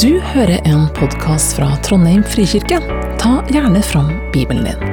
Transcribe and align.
Du 0.00 0.20
hører 0.20 0.62
en 0.64 0.86
podkast 0.96 1.52
fra 1.58 1.66
Trondheim 1.84 2.22
frikirke. 2.24 2.78
Ta 3.20 3.32
gjerne 3.52 3.82
fram 3.84 4.08
Bibelen 4.32 4.64
din. 4.64 4.84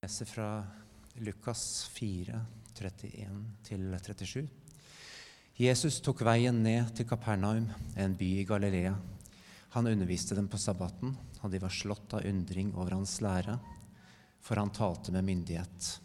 Jeg 0.00 0.08
leser 0.08 0.30
fra 0.32 0.48
Lukas 1.22 1.62
4, 1.94 2.42
31-37. 2.74 4.42
Jesus 5.60 6.02
tok 6.02 6.26
veien 6.26 6.62
ned 6.66 6.90
til 6.98 7.06
Kapernaum, 7.06 7.70
en 7.94 8.18
by 8.18 8.34
i 8.42 8.44
Galilea. 8.50 8.96
Han 9.78 9.92
underviste 9.94 10.34
dem 10.34 10.50
på 10.50 10.58
sabbaten, 10.58 11.14
og 11.44 11.54
de 11.54 11.62
var 11.62 11.70
slått 11.70 12.18
av 12.18 12.26
undring 12.26 12.74
over 12.74 12.98
hans 12.98 13.20
lære, 13.22 13.60
for 14.42 14.58
han 14.58 14.74
talte 14.74 15.14
med 15.14 15.30
myndighet. 15.30 16.00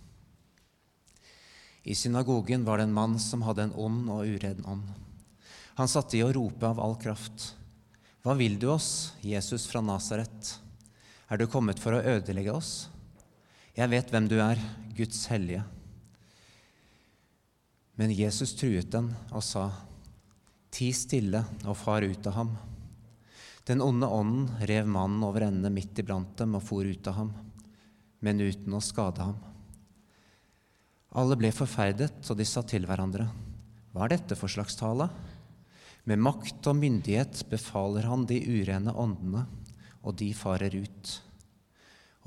I 1.85 1.95
synagogen 1.95 2.65
var 2.65 2.77
det 2.77 2.87
en 2.87 2.93
mann 2.93 3.19
som 3.21 3.43
hadde 3.45 3.67
en 3.67 3.75
ond 3.77 4.09
og 4.09 4.25
uredd 4.25 4.63
ånd. 4.65 4.87
Han 5.77 5.91
satte 5.91 6.17
i 6.17 6.23
å 6.25 6.31
rope 6.33 6.65
av 6.65 6.79
all 6.81 6.95
kraft. 6.97 7.51
Hva 8.25 8.33
vil 8.33 8.57
du 8.57 8.71
oss, 8.73 9.13
Jesus 9.21 9.67
fra 9.69 9.83
Nasaret? 9.85 10.55
Er 11.29 11.37
du 11.37 11.45
kommet 11.45 11.77
for 11.81 11.93
å 11.93 12.01
ødelegge 12.01 12.55
oss? 12.57 12.87
Jeg 13.77 13.91
vet 13.91 14.09
hvem 14.09 14.29
du 14.31 14.39
er, 14.41 14.57
Guds 14.97 15.27
hellige. 15.29 15.61
Men 18.01 18.13
Jesus 18.17 18.55
truet 18.57 18.89
den 18.91 19.11
og 19.29 19.45
sa, 19.45 19.69
Ti 20.73 20.89
stille 20.91 21.45
og 21.63 21.77
far 21.79 22.03
ut 22.03 22.25
av 22.27 22.39
ham. 22.41 22.55
Den 23.69 23.81
onde 23.85 24.09
ånden 24.09 24.49
rev 24.67 24.89
mannen 24.89 25.21
over 25.23 25.45
ende 25.45 25.69
midt 25.73 26.01
iblant 26.01 26.33
dem 26.41 26.57
og 26.57 26.65
for 26.65 26.85
ut 26.85 27.07
av 27.07 27.21
ham, 27.21 27.31
men 28.25 28.41
uten 28.41 28.73
å 28.73 28.81
skade 28.83 29.21
ham. 29.21 29.37
Alle 31.15 31.37
ble 31.39 31.47
forferdet, 31.55 32.17
og 32.27 32.35
de 32.35 32.43
sa 32.47 32.59
til 32.67 32.83
hverandre, 32.87 33.29
Hva 33.95 34.03
er 34.03 34.17
dette 34.17 34.35
for 34.35 34.51
slags 34.51 34.75
tale? 34.75 35.07
Med 36.03 36.19
makt 36.19 36.67
og 36.67 36.75
myndighet 36.75 37.45
befaler 37.47 38.03
han 38.09 38.25
de 38.27 38.41
urene 38.43 38.91
åndene, 38.91 39.45
og 40.03 40.17
de 40.19 40.27
farer 40.35 40.75
ut. 40.75 41.13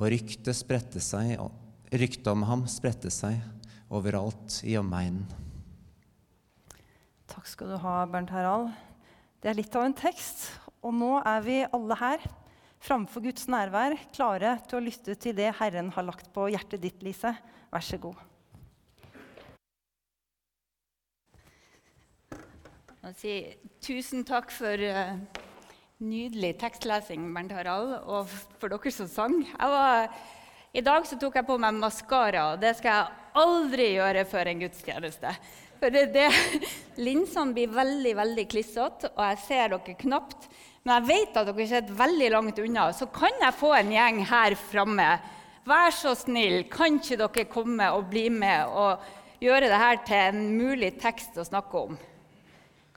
Og 0.00 0.08
ryktet 0.14 0.56
spredte 0.56 1.02
seg, 1.04 1.36
ryktet 1.92 2.30
om 2.32 2.46
ham 2.48 2.64
spredte 2.70 3.12
seg 3.12 3.36
overalt 3.92 4.62
i 4.64 4.78
omegnen. 4.80 5.28
Takk 7.28 7.44
skal 7.46 7.74
du 7.74 7.76
ha, 7.84 8.00
Bernt 8.08 8.32
Harald. 8.32 8.72
Det 9.44 9.52
er 9.52 9.60
litt 9.60 9.76
av 9.76 9.84
en 9.84 9.96
tekst. 10.00 10.48
Og 10.80 10.96
nå 10.96 11.18
er 11.26 11.44
vi 11.44 11.58
alle 11.66 12.00
her, 12.00 12.24
framfor 12.80 13.26
Guds 13.28 13.44
nærvær, 13.52 13.98
klare 14.16 14.56
til 14.64 14.80
å 14.80 14.82
lytte 14.88 15.18
til 15.20 15.36
det 15.36 15.52
Herren 15.60 15.92
har 15.92 16.08
lagt 16.08 16.32
på 16.32 16.48
hjertet 16.54 16.80
ditt, 16.88 17.04
Lise. 17.04 17.36
Vær 17.68 17.84
så 17.84 18.00
god. 18.00 18.16
Jeg 23.08 23.16
si 23.16 23.34
tusen 23.80 24.24
takk 24.26 24.50
for 24.52 24.76
uh, 24.84 25.14
nydelig 26.04 26.50
tekstlesing, 26.60 27.22
Bernt 27.32 27.54
Harald, 27.56 27.94
og 28.04 28.26
for 28.60 28.68
dere 28.68 28.90
som 28.92 29.06
sang. 29.08 29.36
Var, 29.56 30.10
I 30.76 30.82
dag 30.84 31.06
så 31.08 31.16
tok 31.16 31.38
jeg 31.38 31.46
på 31.48 31.56
meg 31.62 31.78
maskara, 31.78 32.42
og 32.50 32.58
det 32.60 32.74
skal 32.76 32.98
jeg 32.98 33.38
aldri 33.40 33.86
gjøre 33.94 34.24
før 34.28 34.50
en 34.50 34.60
gudstjeneste. 34.60 35.32
For 35.78 35.94
det, 35.94 36.02
det, 36.18 36.26
Linsene 37.06 37.56
blir 37.56 37.72
veldig 37.78 38.12
veldig 38.18 38.44
klissete, 38.52 39.08
og 39.14 39.24
jeg 39.30 39.40
ser 39.46 39.72
dere 39.72 39.96
knapt. 40.04 40.44
Men 40.82 40.98
jeg 40.98 41.08
vet 41.08 41.40
at 41.40 41.48
dere 41.48 41.68
sitter 41.72 41.98
veldig 42.02 42.30
langt 42.36 42.60
unna, 42.66 42.90
så 42.92 43.08
kan 43.08 43.40
jeg 43.40 43.56
få 43.62 43.72
en 43.78 43.94
gjeng 43.96 44.20
her 44.34 44.58
framme. 44.66 45.08
Vær 45.64 45.96
så 45.96 46.12
snill, 46.26 46.66
kan 46.68 47.00
ikke 47.00 47.22
dere 47.24 47.48
komme 47.56 47.88
og 47.96 48.12
bli 48.12 48.28
med 48.28 48.68
og 48.68 49.40
gjøre 49.40 49.72
dette 49.72 50.12
til 50.12 50.28
en 50.28 50.46
mulig 50.60 50.92
tekst 51.00 51.40
å 51.40 51.48
snakke 51.48 51.86
om? 51.88 52.00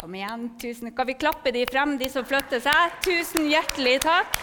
Kom 0.02 0.16
igjen. 0.16 0.58
tusen. 0.60 0.92
Kan 0.92 1.08
vi 1.08 1.14
klappe 1.14 1.52
de 1.52 1.66
frem, 1.70 1.98
de 1.98 2.08
som 2.10 2.26
flytter 2.26 2.58
seg? 2.58 2.94
Tusen 3.06 3.44
hjertelig 3.46 4.00
takk. 4.02 4.40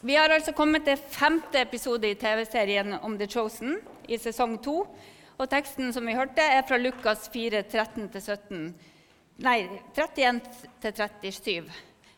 Vi 0.00 0.16
har 0.16 0.32
altså 0.32 0.54
kommet 0.56 0.86
til 0.88 0.96
femte 0.96 1.60
episode 1.60 2.08
i 2.08 2.16
TV-serien 2.16 2.94
om 3.02 3.18
The 3.20 3.28
Chosen 3.28 3.76
i 4.08 4.16
sesong 4.16 4.56
to. 4.64 4.78
Og 5.36 5.50
teksten 5.52 5.92
som 5.92 6.08
vi 6.08 6.16
hørte, 6.16 6.40
er 6.40 6.64
fra 6.64 6.80
Lukas 6.80 7.28
4, 7.28 7.60
13-17. 7.68 8.64
Nei, 9.44 9.58
31-37. 9.92 11.68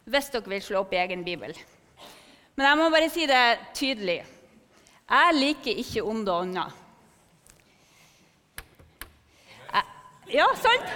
Hvis 0.07 0.31
dere 0.31 0.55
vil 0.55 0.63
slå 0.63 0.85
opp 0.85 0.95
i 0.95 1.03
egen 1.03 1.27
bibel. 1.27 1.59
Men 2.55 2.71
jeg 2.71 2.79
må 2.79 2.87
bare 2.95 3.11
si 3.11 3.27
det 3.27 3.45
tydelig. 3.75 4.21
Jeg 5.11 5.39
liker 5.43 5.85
ikke 5.85 6.07
onde 6.07 6.41
ånder. 6.47 6.84
Ja, 10.33 10.47
sant? 10.57 10.87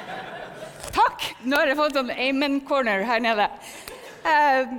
Takk! 0.95 1.25
Nå 1.45 1.59
har 1.61 1.69
jeg 1.69 1.77
fått 1.77 1.97
sånn 1.99 2.11
amen 2.15 2.63
corner 2.65 3.03
her 3.05 3.21
nede. 3.21 3.45
Eh, 4.25 4.71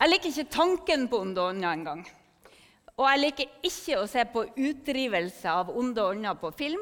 jeg 0.00 0.08
liker 0.08 0.30
ikke 0.30 0.54
tanken 0.54 1.04
på 1.10 1.18
onde 1.20 1.42
ånder 1.44 1.74
engang. 1.74 2.00
Og 2.96 3.04
jeg 3.10 3.20
liker 3.20 3.50
ikke 3.68 3.98
å 4.00 4.06
se 4.08 4.24
på 4.32 4.46
utdrivelse 4.48 5.52
av 5.52 5.72
onde 5.76 6.06
ånder 6.08 6.38
på 6.40 6.50
film. 6.56 6.80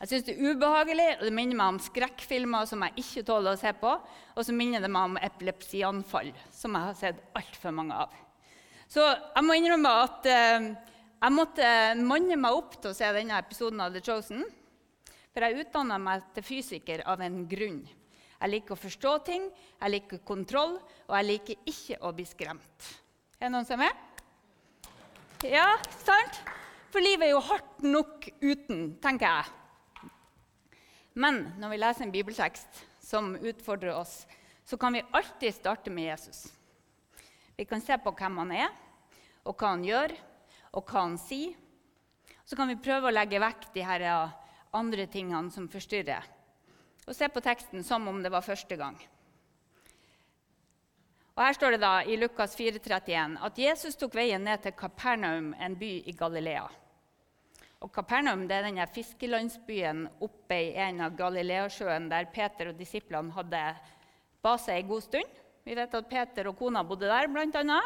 Jeg 0.00 0.10
syns 0.10 0.26
det 0.26 0.34
er 0.34 0.50
ubehagelig, 0.50 1.06
og 1.20 1.22
det 1.28 1.34
minner 1.36 1.58
meg 1.60 1.70
om 1.76 1.78
skrekkfilmer 1.84 2.66
som 2.66 2.82
jeg 2.82 3.04
ikke 3.04 3.22
tåler 3.28 3.54
å 3.54 3.60
se 3.60 3.70
på. 3.78 3.92
Og 4.34 4.48
så 4.48 4.54
minner 4.56 4.82
det 4.82 4.90
meg 4.90 5.12
om 5.12 5.20
epilepsianfall, 5.22 6.32
som 6.50 6.74
jeg 6.74 6.88
har 6.88 6.96
sett 6.98 7.20
altfor 7.38 7.76
mange 7.76 8.00
av. 8.08 8.16
Så 8.90 9.06
jeg 9.06 9.46
må 9.46 9.54
innrømme 9.54 9.94
at 10.00 10.26
eh, 10.26 10.66
jeg 11.22 11.36
måtte 11.36 11.70
manne 12.02 12.40
meg 12.42 12.58
opp 12.58 12.74
til 12.80 12.90
å 12.90 12.98
se 12.98 13.12
denne 13.14 13.38
episoden 13.38 13.84
av 13.86 13.94
The 13.94 14.02
Chosen. 14.02 14.42
For 15.32 15.46
jeg 15.46 15.64
utdanna 15.64 15.96
meg 16.00 16.24
til 16.36 16.44
fysiker 16.44 17.02
av 17.08 17.22
en 17.24 17.42
grunn. 17.48 17.80
Jeg 18.42 18.50
liker 18.50 18.74
å 18.74 18.80
forstå 18.82 19.12
ting, 19.24 19.46
jeg 19.80 19.92
liker 19.94 20.20
kontroll, 20.26 20.74
og 21.08 21.14
jeg 21.16 21.28
liker 21.28 21.70
ikke 21.72 22.00
å 22.04 22.10
bli 22.16 22.26
skremt. 22.28 22.88
Er 23.38 23.46
det 23.46 23.52
noen 23.54 23.68
som 23.68 23.80
er? 23.80 23.94
Ja, 25.46 25.68
sant? 26.02 26.42
For 26.92 27.00
livet 27.00 27.28
er 27.28 27.32
jo 27.32 27.44
hardt 27.46 27.80
nok 27.86 28.26
uten, 28.42 28.92
tenker 29.02 29.30
jeg. 29.30 30.10
Men 31.14 31.40
når 31.60 31.72
vi 31.72 31.80
leser 31.80 32.06
en 32.06 32.12
bibeltekst 32.12 32.82
som 33.02 33.32
utfordrer 33.36 33.94
oss, 33.96 34.22
så 34.68 34.76
kan 34.80 34.92
vi 34.94 35.04
alltid 35.10 35.54
starte 35.54 35.90
med 35.90 36.10
Jesus. 36.10 36.44
Vi 37.56 37.64
kan 37.68 37.80
se 37.80 37.96
på 38.00 38.12
hvem 38.16 38.38
han 38.42 38.52
er, 38.58 38.70
og 39.48 39.56
hva 39.56 39.72
han 39.74 39.86
gjør, 39.86 40.12
og 40.72 40.84
hva 40.84 41.06
han 41.06 41.18
sier. 41.20 41.56
Så 42.44 42.58
kan 42.58 42.68
vi 42.68 42.80
prøve 42.80 43.08
å 43.08 43.14
legge 43.14 43.40
vekk 43.40 43.70
de 43.74 43.84
her 43.86 44.06
andre 44.72 45.06
tingene 45.06 45.52
som 45.52 45.68
forstyrrer. 45.70 46.26
Og 47.06 47.16
se 47.16 47.28
på 47.28 47.42
teksten 47.42 47.82
som 47.84 48.06
om 48.08 48.20
det 48.22 48.30
var 48.32 48.44
første 48.46 48.76
gang. 48.78 48.96
Og 51.32 51.40
Her 51.40 51.56
står 51.56 51.74
det 51.74 51.80
da 51.82 51.94
i 52.04 52.18
Lukas 52.20 52.54
4,31 52.58 53.38
at 53.46 53.58
Jesus 53.58 53.96
tok 53.96 54.14
veien 54.18 54.44
ned 54.44 54.60
til 54.62 54.76
Kapernaum, 54.76 55.54
en 55.56 55.76
by 55.80 55.92
i 56.04 56.12
Galilea. 56.16 56.66
Og 57.82 57.90
Kapernaum 57.90 58.44
det 58.46 58.58
er 58.58 58.68
denne 58.68 58.84
fiskelandsbyen 58.94 60.04
oppe 60.22 60.58
i 60.68 60.74
en 60.78 61.00
av 61.02 61.16
Galileasjøen 61.18 62.10
der 62.12 62.28
Peter 62.34 62.70
og 62.70 62.78
disiplene 62.78 63.32
hadde 63.34 63.62
base 64.44 64.76
en 64.76 64.90
god 64.90 65.02
stund. 65.08 65.40
Vi 65.64 65.74
vet 65.78 65.94
at 65.94 66.10
Peter 66.10 66.50
og 66.50 66.58
kona 66.58 66.84
bodde 66.86 67.10
der, 67.10 67.30
bl.a. 67.30 67.80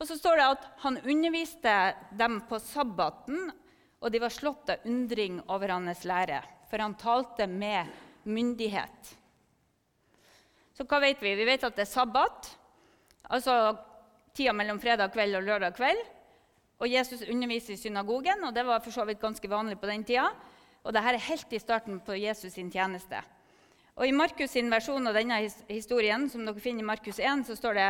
Og 0.00 0.08
så 0.08 0.18
står 0.18 0.40
det 0.40 0.50
at 0.56 0.66
han 0.82 0.98
underviste 1.04 1.74
dem 2.18 2.40
på 2.48 2.58
sabbaten 2.60 3.52
og 4.04 4.12
de 4.12 4.20
var 4.20 4.32
slått 4.32 4.68
av 4.68 4.84
undring 4.84 5.38
over 5.48 5.72
hans 5.72 6.04
lære, 6.04 6.42
for 6.68 6.82
han 6.84 6.96
talte 7.00 7.46
med 7.48 7.88
myndighet. 8.28 9.14
Så 10.76 10.84
hva 10.84 11.00
vet 11.00 11.22
vi? 11.22 11.32
Vi 11.38 11.46
vet 11.48 11.64
at 11.64 11.76
det 11.76 11.86
er 11.86 11.88
sabbat, 11.88 12.50
altså 13.32 13.76
tida 14.36 14.52
mellom 14.52 14.80
fredag 14.82 15.14
kveld 15.14 15.38
og 15.38 15.46
lørdag 15.46 15.76
kveld. 15.78 16.02
Og 16.82 16.90
Jesus 16.90 17.22
underviser 17.30 17.76
i 17.76 17.80
synagogen, 17.80 18.42
og 18.44 18.52
det 18.52 18.66
var 18.66 18.82
for 18.84 18.92
så 18.92 19.06
vidt 19.08 19.22
ganske 19.22 19.48
vanlig 19.48 19.78
på 19.80 19.88
den 19.88 20.04
tida. 20.04 20.26
Og 20.84 20.92
dette 20.92 21.14
er 21.14 21.28
helt 21.30 21.54
i 21.54 21.62
starten 21.62 22.00
på 22.04 22.18
Jesus 22.18 22.58
sin 22.58 22.72
tjeneste. 22.72 23.22
Og 23.94 24.08
I 24.08 24.12
Markus 24.12 24.50
sin 24.50 24.68
versjon 24.72 25.06
av 25.06 25.14
denne 25.16 25.38
historien, 25.70 26.26
som 26.28 26.42
dere 26.44 26.60
finner 26.60 26.82
i 26.82 26.90
Markus 26.90 27.22
1, 27.22 27.46
så 27.46 27.56
står 27.56 27.78
det 27.78 27.88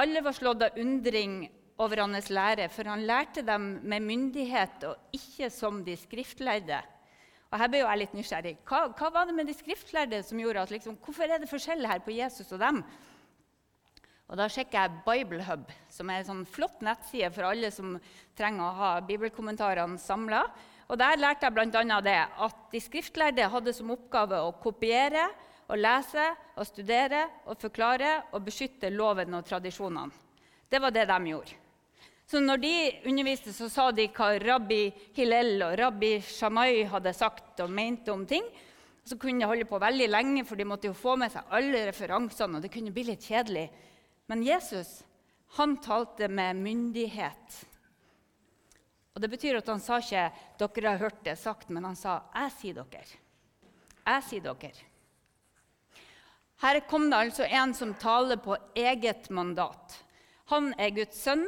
alle 0.00 0.22
var 0.24 0.34
slått 0.34 0.64
av 0.64 0.80
undring 0.80 1.44
over 1.82 2.00
hans 2.02 2.30
lære, 2.32 2.68
for 2.72 2.88
han 2.88 3.04
lærte 3.06 3.42
dem 3.44 3.80
med 3.82 4.04
myndighet 4.04 4.84
og 4.88 5.16
ikke 5.16 5.50
som 5.52 5.82
de 5.84 5.96
skriftlærde. 5.96 6.80
Og 7.52 7.60
her 7.60 7.70
ble 7.70 7.82
jeg 7.82 8.00
litt 8.00 8.14
nysgjerrig. 8.16 8.54
Hva, 8.66 8.86
hva 8.96 9.10
var 9.14 9.28
det 9.28 9.36
med 9.36 9.48
de 9.48 9.54
skriftlærde 9.54 10.22
som 10.26 10.40
gjorde 10.40 10.64
at 10.64 10.72
liksom, 10.74 10.96
Hvorfor 11.04 11.30
er 11.30 11.40
det 11.40 11.50
forskjell 11.50 11.86
her 11.86 12.00
på 12.04 12.16
Jesus 12.16 12.50
og 12.52 12.62
dem? 12.62 12.80
Og 14.26 14.38
Da 14.40 14.48
sjekker 14.50 14.80
jeg 14.80 15.02
Biblehub, 15.06 15.68
som 15.92 16.10
er 16.10 16.22
en 16.22 16.30
sånn 16.30 16.46
flott 16.50 16.80
nettside 16.82 17.30
for 17.34 17.46
alle 17.46 17.70
som 17.70 17.94
trenger 18.36 18.64
å 18.64 18.78
ha 18.80 18.88
bibelkommentarene 19.06 20.00
samla. 20.02 20.42
Og 20.90 20.98
Der 20.98 21.20
lærte 21.20 21.46
jeg 21.46 21.54
bl.a. 21.54 22.00
det 22.02 22.18
at 22.46 22.64
de 22.72 22.80
skriftlærde 22.82 23.46
hadde 23.52 23.74
som 23.74 23.92
oppgave 23.94 24.40
å 24.42 24.54
kopiere, 24.62 25.28
og 25.66 25.80
lese, 25.82 26.24
og 26.54 26.66
studere, 26.66 27.24
og 27.50 27.58
forklare 27.58 28.10
og 28.32 28.44
beskytte 28.46 28.90
loven 28.94 29.34
og 29.34 29.46
tradisjonene. 29.48 30.14
Det 30.70 30.78
var 30.82 30.94
det 30.94 31.06
de 31.10 31.16
gjorde. 31.30 31.65
Så 32.26 32.40
når 32.42 32.58
de 32.58 32.74
underviste, 33.06 33.52
så 33.54 33.68
sa 33.70 33.90
de 33.94 34.08
hva 34.10 34.32
rabbi 34.42 34.88
Hillel 35.14 35.62
og 35.62 35.76
rabbi 35.78 36.16
Shamai 36.26 36.82
hadde 36.90 37.12
sagt 37.14 37.60
og 37.62 37.70
mente 37.70 38.10
om 38.10 38.24
ting. 38.26 38.46
Så 39.06 39.14
kunne 39.22 39.44
de 39.44 39.46
holde 39.46 39.68
på 39.70 39.78
veldig 39.78 40.08
lenge, 40.10 40.42
for 40.44 40.58
de 40.58 40.66
måtte 40.66 40.90
jo 40.90 40.96
få 40.98 41.14
med 41.20 41.30
seg 41.30 41.54
alle 41.54 41.84
referansene. 41.86 42.58
og 42.58 42.62
det 42.62 42.72
kunne 42.74 42.90
bli 42.90 43.04
litt 43.12 43.22
kjedelig. 43.22 43.68
Men 44.26 44.42
Jesus 44.42 45.04
han 45.56 45.76
talte 45.78 46.28
med 46.28 46.56
myndighet. 46.56 47.60
Og 49.14 49.22
Det 49.22 49.30
betyr 49.30 49.56
at 49.56 49.68
han 49.68 49.80
sa 49.80 50.00
ikke 50.02 50.32
'dere 50.58 50.90
har 50.90 50.98
hørt 50.98 51.22
det 51.24 51.38
sagt', 51.38 51.70
men 51.70 51.84
han 51.84 51.96
sa 51.96 52.22
'jeg 52.34 52.50
sier 52.52 52.74
dere'. 52.74 53.16
Jeg 54.06 54.22
sier 54.22 54.40
dere. 54.40 54.72
Her 56.60 56.80
kom 56.80 57.10
det 57.10 57.18
altså 57.18 57.46
en 57.48 57.74
som 57.74 57.94
taler 57.94 58.36
på 58.36 58.56
eget 58.74 59.30
mandat. 59.30 60.04
Han 60.46 60.74
er 60.78 60.90
Guds 60.90 61.16
sønn. 61.16 61.46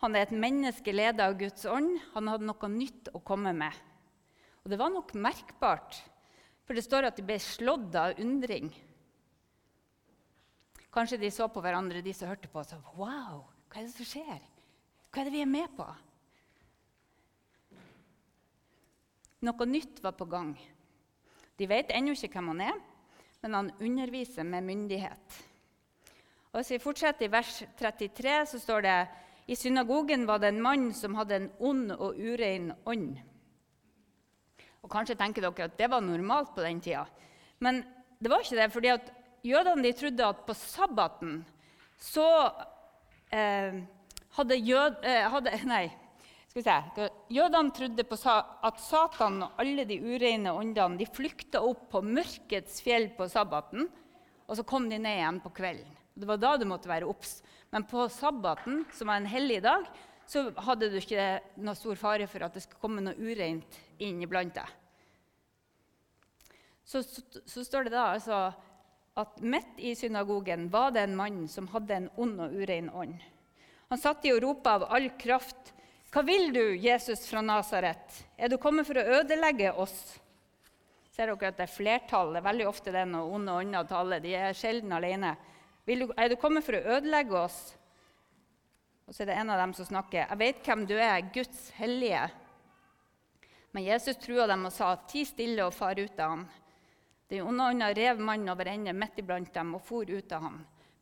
Han 0.00 0.16
er 0.16 0.24
et 0.24 0.32
menneske 0.32 0.92
ledet 0.94 1.20
av 1.20 1.36
Guds 1.40 1.66
ånd. 1.68 1.98
Han 2.14 2.30
hadde 2.32 2.48
noe 2.48 2.70
nytt 2.72 3.10
å 3.12 3.20
komme 3.20 3.52
med. 3.56 3.74
Og 4.64 4.72
det 4.72 4.78
var 4.80 4.92
nok 4.92 5.12
merkbart, 5.16 5.98
for 6.64 6.76
det 6.76 6.84
står 6.84 7.08
at 7.08 7.18
de 7.18 7.24
ble 7.26 7.36
slått 7.40 7.96
av 7.96 8.16
undring. 8.20 8.70
Kanskje 10.90 11.20
de 11.20 11.30
så 11.32 11.46
på 11.52 11.62
hverandre, 11.62 12.02
de 12.02 12.14
som 12.16 12.30
hørte 12.30 12.48
på, 12.50 12.62
og 12.62 12.68
sa 12.68 12.80
Wow, 12.96 13.44
hva 13.70 13.80
er 13.80 13.86
det 13.86 13.94
som 13.94 14.08
skjer? 14.08 14.40
Hva 15.10 15.22
er 15.22 15.28
det 15.28 15.34
vi 15.34 15.44
er 15.44 15.50
med 15.50 15.70
på? 15.76 15.86
Noe 19.46 19.66
nytt 19.68 20.02
var 20.04 20.16
på 20.18 20.26
gang. 20.28 20.52
De 21.56 21.68
vet 21.68 21.92
ennå 21.92 22.12
ikke 22.16 22.34
hvem 22.34 22.52
han 22.54 22.66
er, 22.72 22.82
men 23.40 23.56
han 23.56 23.72
underviser 23.80 24.44
med 24.44 24.66
myndighet. 24.66 25.40
Og 26.50 26.60
Hvis 26.60 26.72
vi 26.74 26.82
fortsetter 26.82 27.28
i 27.28 27.32
vers 27.32 27.62
33, 27.78 28.36
så 28.50 28.60
står 28.60 28.84
det 28.84 28.96
i 29.50 29.56
synagogen 29.56 30.26
var 30.28 30.38
det 30.38 30.52
en 30.52 30.62
mann 30.62 30.90
som 30.94 31.16
hadde 31.18 31.34
en 31.34 31.48
ond 31.58 31.90
og 31.96 32.14
urein 32.14 32.68
ånd. 32.86 33.16
Og 34.80 34.92
Kanskje 34.92 35.16
tenker 35.18 35.42
dere 35.42 35.66
at 35.66 35.74
det 35.78 35.88
var 35.90 36.04
normalt 36.04 36.52
på 36.54 36.62
den 36.62 36.78
tida. 36.84 37.02
Men 37.58 37.82
det 38.22 38.30
var 38.30 38.44
ikke 38.44 38.60
det, 38.60 38.68
fordi 38.70 38.92
at 38.94 39.10
jødene 39.42 39.82
de 39.82 39.92
trodde 39.98 40.28
at 40.28 40.44
på 40.46 40.54
sabbaten 40.54 41.40
så 41.98 42.28
eh, 43.34 43.82
hadde, 44.38 44.60
jød, 44.70 45.02
eh, 45.02 45.26
hadde 45.34 45.58
Nei, 45.72 45.84
skal 46.46 46.62
vi 46.62 46.66
se. 46.68 47.10
Jødene 47.34 47.74
trodde 47.74 48.06
på 48.06 48.22
at 48.30 48.82
Satan 48.86 49.42
og 49.48 49.58
alle 49.58 49.82
de 49.88 49.98
ureine 49.98 50.54
åndene 50.54 51.02
de 51.02 51.10
flykta 51.10 51.66
opp 51.66 51.88
på 51.90 52.06
mørkets 52.06 52.78
fjell 52.86 53.10
på 53.18 53.26
sabbaten, 53.26 53.90
og 54.46 54.58
så 54.58 54.62
kom 54.62 54.86
de 54.86 55.02
ned 55.02 55.18
igjen 55.18 55.42
på 55.42 55.50
kvelden. 55.58 55.98
Det 56.14 56.28
var 56.28 56.38
da 56.38 56.54
du 56.58 56.70
måtte 56.70 56.90
være 56.90 57.10
obs. 57.10 57.40
Men 57.70 57.86
på 57.86 58.08
sabbaten, 58.10 58.84
som 58.92 59.10
var 59.10 59.20
en 59.20 59.30
hellig 59.30 59.60
dag, 59.62 59.86
så 60.30 60.46
hadde 60.62 60.90
du 60.90 60.98
ikke 60.98 61.40
noe 61.62 61.78
stor 61.78 61.98
fare 61.98 62.26
for 62.30 62.46
at 62.46 62.54
det 62.54 62.62
skulle 62.64 62.82
komme 62.82 63.02
noe 63.02 63.18
ureint 63.18 63.78
inn 64.02 64.22
iblant 64.22 64.54
deg. 64.54 64.76
Så, 66.84 67.02
så, 67.02 67.22
så, 67.46 67.64
står 67.66 67.86
det 67.86 67.94
da 67.94 68.08
altså 68.16 68.38
at 69.20 69.42
midt 69.42 69.78
i 69.78 69.92
synagogen 69.98 70.68
var 70.72 70.90
det 70.94 71.04
en 71.06 71.18
mann 71.18 71.44
som 71.50 71.68
hadde 71.70 71.96
en 71.96 72.08
ond 72.18 72.40
og 72.46 72.56
urein 72.58 72.88
ånd. 72.90 73.20
Han 73.90 73.98
satt 73.98 74.26
i 74.26 74.32
og 74.34 74.40
ropte 74.42 74.70
av 74.70 74.86
all 74.90 75.08
kraft. 75.18 75.72
Hva 76.10 76.22
vil 76.26 76.50
du, 76.54 76.62
Jesus 76.78 77.22
fra 77.30 77.42
Nasaret? 77.42 78.20
Er 78.38 78.50
du 78.50 78.58
kommet 78.58 78.86
for 78.86 78.98
å 78.98 79.06
ødelegge 79.20 79.72
oss? 79.78 79.96
Ser 81.10 81.30
dere 81.30 81.50
at 81.50 81.58
det 81.58 81.66
er 81.66 81.74
flertall? 81.74 82.32
Det 82.34 82.40
er 82.40 82.48
veldig 82.48 82.66
ofte 82.70 82.94
det 82.94 83.02
når 83.10 83.34
onde 83.34 83.56
ånder 83.62 83.88
taler. 83.90 84.22
De 84.22 84.34
er 84.38 84.54
sjelden 84.58 84.94
alene. 84.94 85.34
Du, 85.90 86.12
er 86.14 86.30
du 86.30 86.36
kommet 86.38 86.62
for 86.62 86.78
å 86.78 86.96
ødelegge 86.96 87.34
oss? 87.34 87.58
Og 89.10 89.14
så 89.14 89.24
er 89.24 89.32
det 89.32 89.38
en 89.40 89.50
av 89.50 89.58
dem 89.58 89.72
som 89.74 89.88
snakker. 89.88 90.22
Jeg 90.22 90.38
vet 90.38 90.62
hvem 90.62 90.84
du 90.86 90.94
er, 90.94 91.24
Guds 91.34 91.64
hellige. 91.74 92.28
Men 93.74 93.86
Jesus 93.86 94.20
trua 94.22 94.46
dem 94.46 94.68
og 94.68 94.74
sa, 94.74 94.92
ti 95.10 95.24
stille 95.26 95.66
og 95.66 95.74
far 95.74 95.98
ut 95.98 96.20
av 96.22 96.36
ham. 96.36 96.44
Den 97.30 97.46
onde 97.46 97.66
ånda 97.72 97.88
rev 97.94 98.22
mannen 98.22 98.50
over 98.50 98.70
ende 98.70 98.94
midt 98.94 99.18
iblant 99.22 99.50
dem 99.54 99.74
og 99.78 99.82
for 99.86 100.06
ut 100.06 100.32
av 100.34 100.46
ham, 100.46 100.56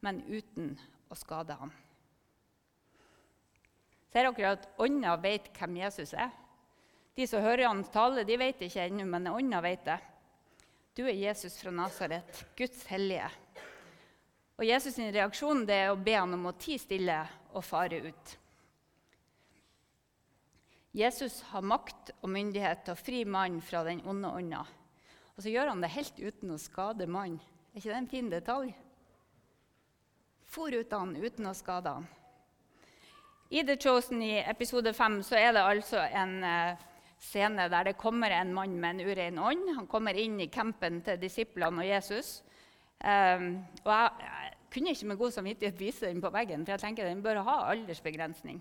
men 0.05 0.23
uten 0.29 0.75
å 1.09 1.17
skade 1.17 1.57
ham. 1.57 1.73
Ser 4.13 4.29
dere 4.29 4.55
at 4.57 4.69
ånda 4.81 5.17
vet 5.21 5.49
hvem 5.57 5.81
Jesus 5.83 6.13
er? 6.17 6.33
De 7.17 7.27
som 7.29 7.45
hører 7.45 7.67
han 7.69 7.81
tale, 7.93 8.25
de 8.25 8.37
vet 8.41 8.61
ikke 8.65 8.85
ennå, 8.89 9.05
men 9.09 9.29
ånda 9.33 9.61
vet 9.65 9.85
det. 9.89 9.99
Du 10.97 11.05
er 11.07 11.17
Jesus 11.17 11.61
fra 11.61 11.73
Nasaret, 11.73 12.45
Guds 12.57 12.87
hellige. 12.89 13.29
Og 14.59 14.67
Jesus' 14.67 14.97
sin 14.97 15.13
reaksjon 15.15 15.63
det 15.69 15.77
er 15.85 15.93
å 15.93 16.01
be 16.03 16.17
han 16.19 16.35
om 16.35 16.49
å 16.51 16.57
tie 16.59 16.81
stille 16.83 17.21
og 17.55 17.63
fare 17.63 18.01
ut. 18.11 18.33
Jesus 20.99 21.43
har 21.53 21.63
makt 21.63 22.11
og 22.19 22.33
myndighet 22.35 22.83
til 22.83 22.97
å 22.97 22.99
fri 22.99 23.23
mannen 23.29 23.63
fra 23.63 23.85
den 23.87 24.03
onde 24.09 24.33
ånda. 24.35 24.65
Og 25.37 25.45
så 25.45 25.53
gjør 25.53 25.71
han 25.71 25.85
det 25.85 25.93
helt 25.95 26.19
uten 26.19 26.51
å 26.51 26.59
skade 26.59 27.07
mannen. 27.07 27.39
Er 27.71 27.79
ikke 27.79 27.93
det 27.93 27.99
en 28.01 28.11
fin 28.11 28.31
detalj? 28.33 28.73
For 30.49 30.75
ut 30.75 30.95
han 30.97 31.15
uten 31.15 31.47
å 31.47 31.55
skade 31.55 31.93
han. 31.95 32.09
I 33.55 33.63
The 33.65 33.79
Chosen 33.81 34.25
i 34.25 34.41
episode 34.43 34.91
5 34.93 35.21
så 35.25 35.39
er 35.39 35.55
det 35.55 35.63
altså 35.63 36.03
en 36.03 36.35
eh, 36.45 36.81
scene 37.23 37.69
der 37.71 37.93
det 37.93 38.01
kommer 38.01 38.35
en 38.35 38.51
mann 38.57 38.75
med 38.81 38.99
en 38.99 39.07
urein 39.07 39.39
ånd. 39.39 39.71
Han 39.77 39.87
kommer 39.87 40.19
inn 40.19 40.41
i 40.43 40.51
campen 40.51 40.99
til 41.07 41.21
disiplene 41.23 41.85
og 41.85 41.89
Jesus. 41.89 42.41
Um, 42.99 43.61
og 43.85 43.93
jeg, 43.93 44.11
kunne 44.73 44.93
ikke 44.95 45.11
med 45.11 45.21
god 45.21 45.35
samvittighet 45.35 45.81
vise 45.81 46.09
den 46.09 46.23
på 46.23 46.33
veggen, 46.35 46.65
for 46.65 46.75
jeg 46.75 46.85
tenker 46.85 47.09
den 47.09 47.23
bør 47.25 47.43
ha 47.47 47.57
aldersbegrensning. 47.73 48.61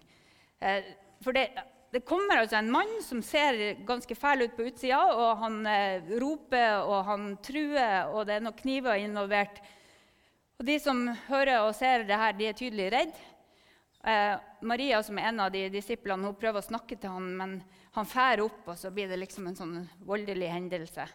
Eh, 0.62 0.94
for 1.24 1.36
det, 1.36 1.50
det 1.94 2.04
kommer 2.08 2.42
altså 2.42 2.60
en 2.60 2.72
mann 2.72 2.90
som 3.06 3.22
ser 3.24 3.80
ganske 3.88 4.16
fæl 4.16 4.46
ut 4.46 4.58
på 4.58 4.68
utsida, 4.70 5.00
og 5.14 5.42
han 5.44 5.62
eh, 5.72 6.12
roper 6.22 6.84
og 6.84 7.06
han 7.08 7.32
truer, 7.44 8.12
og 8.12 8.28
det 8.28 8.38
er 8.38 8.46
noen 8.46 8.60
kniver 8.60 9.00
involvert. 9.02 9.62
Og 10.58 10.66
De 10.68 10.78
som 10.82 11.06
hører 11.28 11.62
og 11.62 11.76
ser 11.78 12.08
det 12.08 12.18
her, 12.18 12.36
de 12.36 12.50
er 12.50 12.58
tydelig 12.58 12.92
redd. 12.92 13.18
Eh, 14.08 14.36
Maria, 14.62 15.02
som 15.04 15.18
er 15.20 15.30
en 15.30 15.46
av 15.46 15.52
de 15.54 15.68
disiplene, 15.74 16.28
hun 16.28 16.38
prøver 16.40 16.64
å 16.64 16.70
snakke 16.70 16.98
til 16.98 17.14
ham, 17.14 17.30
men 17.40 17.60
han 17.98 18.10
fær 18.10 18.44
opp, 18.46 18.62
og 18.68 18.78
så 18.78 18.92
blir 18.94 19.10
det 19.10 19.20
liksom 19.22 19.48
en 19.50 19.58
sånn 19.58 19.78
voldelig 20.06 20.52
hendelse. 20.54 21.08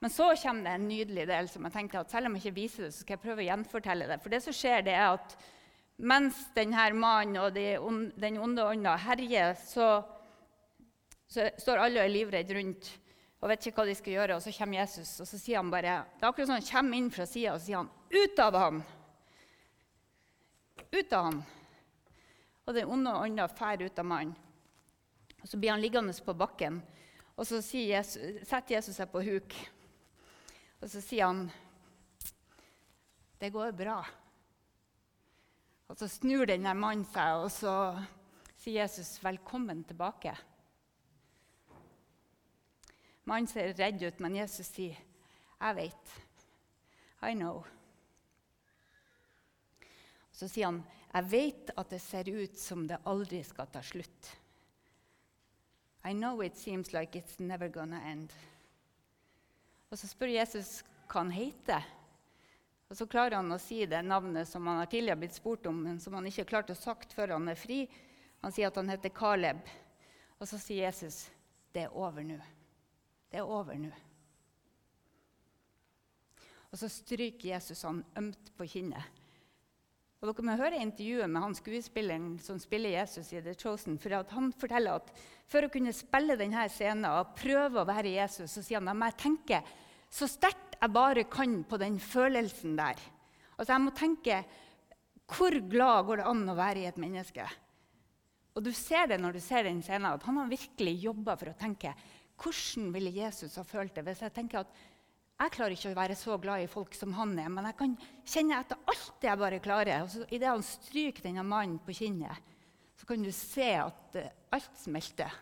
Men 0.00 0.10
så 0.10 0.30
kommer 0.42 0.64
det 0.64 0.74
en 0.74 0.88
nydelig 0.88 1.26
del 1.28 1.48
som 1.52 1.66
jeg 1.66 1.74
tenkte 1.74 2.00
at 2.00 2.12
selv 2.12 2.30
om 2.30 2.36
jeg 2.36 2.46
ikke 2.46 2.56
viser 2.56 2.86
det, 2.86 2.92
så 2.94 3.02
skal 3.02 3.18
jeg 3.18 3.24
prøve 3.24 3.42
å 3.42 3.48
gjenfortelle 3.50 4.06
det. 4.08 4.16
For 4.22 4.32
det 4.32 4.40
som 4.44 4.54
skjer, 4.56 4.84
det 4.86 4.94
er 4.96 5.10
at 5.12 5.34
mens 6.00 6.38
denne 6.56 6.86
mannen 6.96 7.36
og 7.42 7.52
de, 7.52 7.66
den 8.16 8.38
onde 8.40 8.64
ånda 8.64 8.94
herjer, 9.04 9.52
så, 9.60 9.90
så, 11.28 11.50
står 11.60 11.82
alle 11.84 12.00
og 12.00 12.06
er 12.06 12.14
livredde 12.14 12.56
rundt 12.56 12.88
og 13.40 13.48
vet 13.48 13.66
ikke 13.68 13.82
hva 13.82 13.88
de 13.88 13.96
skal 13.98 14.14
gjøre. 14.14 14.38
Og 14.38 14.44
så 14.44 14.54
kommer 14.56 14.80
Jesus, 14.80 15.12
og 15.20 15.28
så 15.28 15.40
sier 15.40 15.60
han 15.60 15.72
bare 15.72 15.98
Det 16.14 16.24
er 16.24 16.30
akkurat 16.30 16.48
som 16.48 16.56
han 16.56 16.68
kommer 16.70 17.00
inn 17.00 17.10
fra 17.12 17.26
sida 17.28 17.54
og 17.56 17.62
sier 17.64 17.82
han, 17.82 17.90
'Ut 18.10 18.40
av 18.40 18.56
ham!' 18.56 18.82
Ut 20.90 21.12
av 21.12 21.24
ham! 21.24 21.42
Og 22.66 22.74
den 22.74 22.88
onde 22.88 23.12
ånda 23.12 23.46
drar 23.48 23.82
ut 23.82 23.98
av 23.98 24.04
mannen. 24.04 24.34
Og 25.42 25.48
Så 25.48 25.56
blir 25.56 25.70
han 25.70 25.80
liggende 25.80 26.12
på 26.12 26.34
bakken, 26.34 26.82
og 27.36 27.46
så 27.46 27.60
Jesus, 27.60 28.20
setter 28.44 28.74
Jesus 28.74 28.96
seg 28.96 29.08
på 29.08 29.22
huk. 29.24 29.54
Og 30.80 30.88
så 30.90 31.00
sier 31.00 31.26
han, 31.26 31.50
'Det 33.38 33.52
går 33.52 33.70
bra'. 33.72 34.04
Og 35.88 35.96
Så 35.96 36.08
snur 36.08 36.44
denne 36.46 36.74
mannen 36.74 37.04
seg, 37.04 37.34
og 37.34 37.50
så 37.50 38.06
sier 38.56 38.82
Jesus 38.82 39.18
'velkommen 39.24 39.84
tilbake'. 39.84 40.36
Mannen 43.24 43.46
ser 43.46 43.74
redd 43.78 44.02
ut, 44.02 44.20
men 44.20 44.36
Jesus 44.36 44.66
sier 44.66 44.96
'jeg 45.60 45.76
vet'. 45.76 46.20
I 47.22 47.34
know. 47.34 47.64
Og 50.30 50.36
så 50.36 50.48
sier 50.48 50.66
han 50.66 50.84
'jeg 51.14 51.30
vet 51.30 51.70
at 51.76 51.90
det 51.90 52.00
ser 52.00 52.42
ut 52.42 52.58
som 52.58 52.86
det 52.88 53.02
aldri 53.04 53.42
skal 53.42 53.66
ta 53.66 53.80
slutt'. 53.80 54.36
I 56.04 56.12
know 56.12 56.40
it 56.40 56.56
seems 56.56 56.92
like 56.92 57.18
it's 57.18 57.38
never 57.38 57.68
gonna 57.68 58.00
end. 58.12 58.32
Og 59.90 59.98
så 59.98 60.08
spør 60.08 60.30
Jesus 60.32 60.80
hva 61.10 61.24
han 61.24 61.32
heter. 61.34 61.86
Og 62.90 62.96
Så 62.98 63.06
klarer 63.06 63.38
han 63.38 63.52
å 63.54 63.58
si 63.62 63.84
det 63.86 64.00
navnet 64.02 64.48
som 64.48 64.66
han 64.66 64.80
har 64.80 64.88
tidligere 64.90 65.20
blitt 65.22 65.36
spurt 65.36 65.66
om, 65.70 65.82
men 65.84 66.00
som 66.02 66.14
han 66.18 66.26
ikke 66.26 66.42
har 66.42 66.50
klart 66.54 66.72
å 66.74 66.78
sagt 66.78 67.14
før 67.14 67.36
han 67.36 67.48
er 67.50 67.58
fri. 67.58 67.84
Han 68.42 68.54
sier 68.54 68.70
at 68.70 68.78
han 68.80 68.90
heter 68.90 69.14
Caleb. 69.14 69.62
Og 70.40 70.48
så 70.48 70.58
sier 70.58 70.88
Jesus, 70.88 71.30
'Det 71.72 71.82
er 71.84 71.96
over 71.96 72.22
nå. 72.22 72.40
Det 73.30 73.38
er 73.38 73.46
over 73.46 73.74
nå.' 73.74 73.94
Og 76.72 76.78
så 76.78 76.88
stryker 76.88 77.48
Jesus 77.48 77.82
han 77.82 78.04
ømt 78.16 78.56
på 78.56 78.66
kinnet. 78.66 79.19
Og 80.20 80.28
Dere 80.28 80.44
må 80.44 80.54
høre 80.60 80.76
intervjuet 80.84 81.32
med 81.32 81.40
han 81.40 81.54
skuespilleren 81.56 82.34
som 82.44 82.58
spiller 82.60 82.92
Jesus 82.92 83.30
i 83.32 83.40
The 83.40 83.54
Chosen. 83.56 83.96
for 83.98 84.12
Han 84.34 84.52
forteller 84.52 85.00
at 85.00 85.12
for 85.48 85.64
å 85.64 85.70
kunne 85.72 85.94
spille 85.96 86.36
denne 86.36 86.66
scenen 86.68 87.08
og 87.08 87.32
prøve 87.38 87.80
å 87.80 87.88
være 87.88 88.12
Jesus, 88.12 88.52
så 88.52 88.60
sier 88.60 88.82
han 88.82 89.02
at 89.02 89.14
jeg 89.14 89.22
tenker 89.22 89.62
så 90.10 90.28
sterkt 90.28 90.76
jeg 90.76 90.92
bare 90.92 91.24
kan 91.24 91.62
på 91.64 91.78
den 91.80 91.98
følelsen 91.98 92.76
der. 92.76 93.00
Altså 93.56 93.72
Jeg 93.72 93.80
må 93.80 93.90
tenke 93.96 94.44
hvor 95.30 95.56
glad 95.70 96.06
går 96.06 96.20
det 96.20 96.28
an 96.28 96.48
å 96.50 96.58
være 96.58 96.82
i 96.82 96.88
et 96.90 97.00
menneske? 97.00 97.48
Og 98.56 98.64
du 98.66 98.72
ser 98.76 99.06
det 99.08 99.20
når 99.22 99.38
du 99.38 99.40
ser 99.40 99.64
den 99.64 99.80
scenen, 99.80 100.10
at 100.10 100.24
han 100.26 100.36
har 100.36 100.50
virkelig 100.50 100.98
jobba 101.00 101.36
for 101.38 101.52
å 101.52 101.56
tenke 101.56 101.94
hvordan 102.40 102.92
ville 102.92 103.12
Jesus 103.14 103.56
ha 103.56 103.64
følt 103.64 103.94
det 103.94 104.04
hvis 104.04 104.20
jeg 104.24 104.34
tenker 104.36 104.64
at 104.64 104.80
jeg 105.40 105.52
klarer 105.54 105.72
ikke 105.72 105.90
å 105.94 105.96
være 105.96 106.16
så 106.18 106.36
glad 106.40 106.62
i 106.62 106.68
folk 106.68 106.96
som 106.96 107.14
han 107.16 107.32
er, 107.40 107.48
men 107.48 107.64
jeg 107.70 107.76
kan 107.78 107.94
kjenne 108.28 108.58
etter 108.60 108.80
alt 108.92 109.12
det 109.22 109.28
jeg 109.30 109.40
bare 109.40 109.60
klarer. 109.64 110.02
Og 110.04 110.10
så 110.12 110.26
Idet 110.28 110.50
han 110.50 110.64
stryker 110.64 111.24
denne 111.24 111.44
mannen 111.46 111.78
på 111.80 111.94
kinnet, 111.96 112.50
så 113.00 113.08
kan 113.08 113.22
du 113.24 113.30
se 113.32 113.70
at 113.80 114.18
uh, 114.20 114.26
alt 114.52 114.74
smelter. 114.76 115.38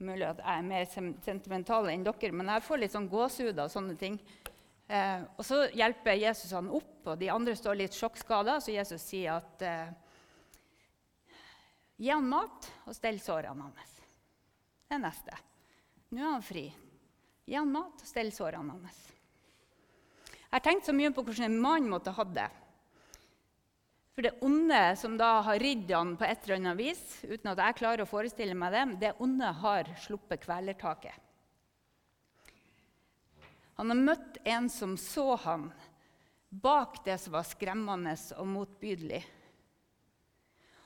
Mulig 0.00 0.28
at 0.28 0.38
jeg 0.38 0.60
er 0.60 0.68
mer 0.68 0.86
sentimental 1.26 1.90
enn 1.90 2.06
dere, 2.06 2.30
men 2.32 2.52
jeg 2.54 2.64
får 2.64 2.80
litt 2.80 2.94
sånn 2.94 3.10
gåsehud 3.10 3.58
av 3.60 3.72
sånne 3.72 3.96
ting. 4.00 4.20
Eh, 4.90 5.24
og 5.36 5.44
Så 5.44 5.58
hjelper 5.76 6.16
Jesus 6.18 6.54
han 6.56 6.70
opp, 6.72 6.94
og 7.04 7.18
de 7.20 7.28
andre 7.30 7.52
står 7.58 7.76
litt 7.82 7.98
sjokkskada. 7.98 8.56
Så 8.64 8.72
Jesus 8.72 9.04
sier 9.04 9.36
at 9.36 9.66
eh, 9.66 9.90
gi 12.00 12.08
han 12.10 12.30
mat 12.30 12.70
og 12.86 12.96
stell 12.96 13.20
sårene 13.20 13.66
hans. 13.68 13.98
Det 14.88 14.98
neste. 15.02 15.36
Nå 16.16 16.24
er 16.24 16.32
han 16.32 16.46
fri. 16.46 16.64
Gi 17.50 17.58
han 17.58 17.72
mat 17.74 17.98
og 17.98 18.06
stell 18.06 18.28
sårene 18.30 18.76
hans. 18.76 18.98
Jeg 20.30 20.52
har 20.54 20.62
tenkt 20.62 20.86
så 20.86 20.94
mye 20.94 21.10
på 21.14 21.24
hvordan 21.26 21.48
en 21.48 21.62
mann 21.62 21.88
måtte 21.90 22.12
ha 22.14 22.24
det. 22.26 22.46
For 24.14 24.26
det 24.26 24.36
onde 24.46 24.78
som 24.98 25.16
da 25.18 25.40
har 25.46 25.58
ridd 25.62 25.90
han 25.90 26.12
på 26.18 26.26
et 26.26 26.44
eller 26.44 26.60
annet 26.60 26.78
vis, 26.78 27.02
uten 27.24 27.50
at 27.50 27.62
jeg 27.64 27.78
klarer 27.80 28.04
å 28.04 28.10
forestille 28.10 28.54
meg 28.58 28.74
det, 28.74 28.84
det 29.02 29.12
onde 29.22 29.50
har 29.62 29.90
sluppet 30.02 30.42
kvelertaket. 30.44 31.16
Han 33.80 33.94
har 33.94 33.98
møtt 33.98 34.38
en 34.44 34.68
som 34.70 34.94
så 35.00 35.34
han 35.46 35.70
bak 36.50 37.00
det 37.06 37.16
som 37.22 37.34
var 37.34 37.46
skremmende 37.48 38.14
og 38.36 38.46
motbydelig. 38.50 39.22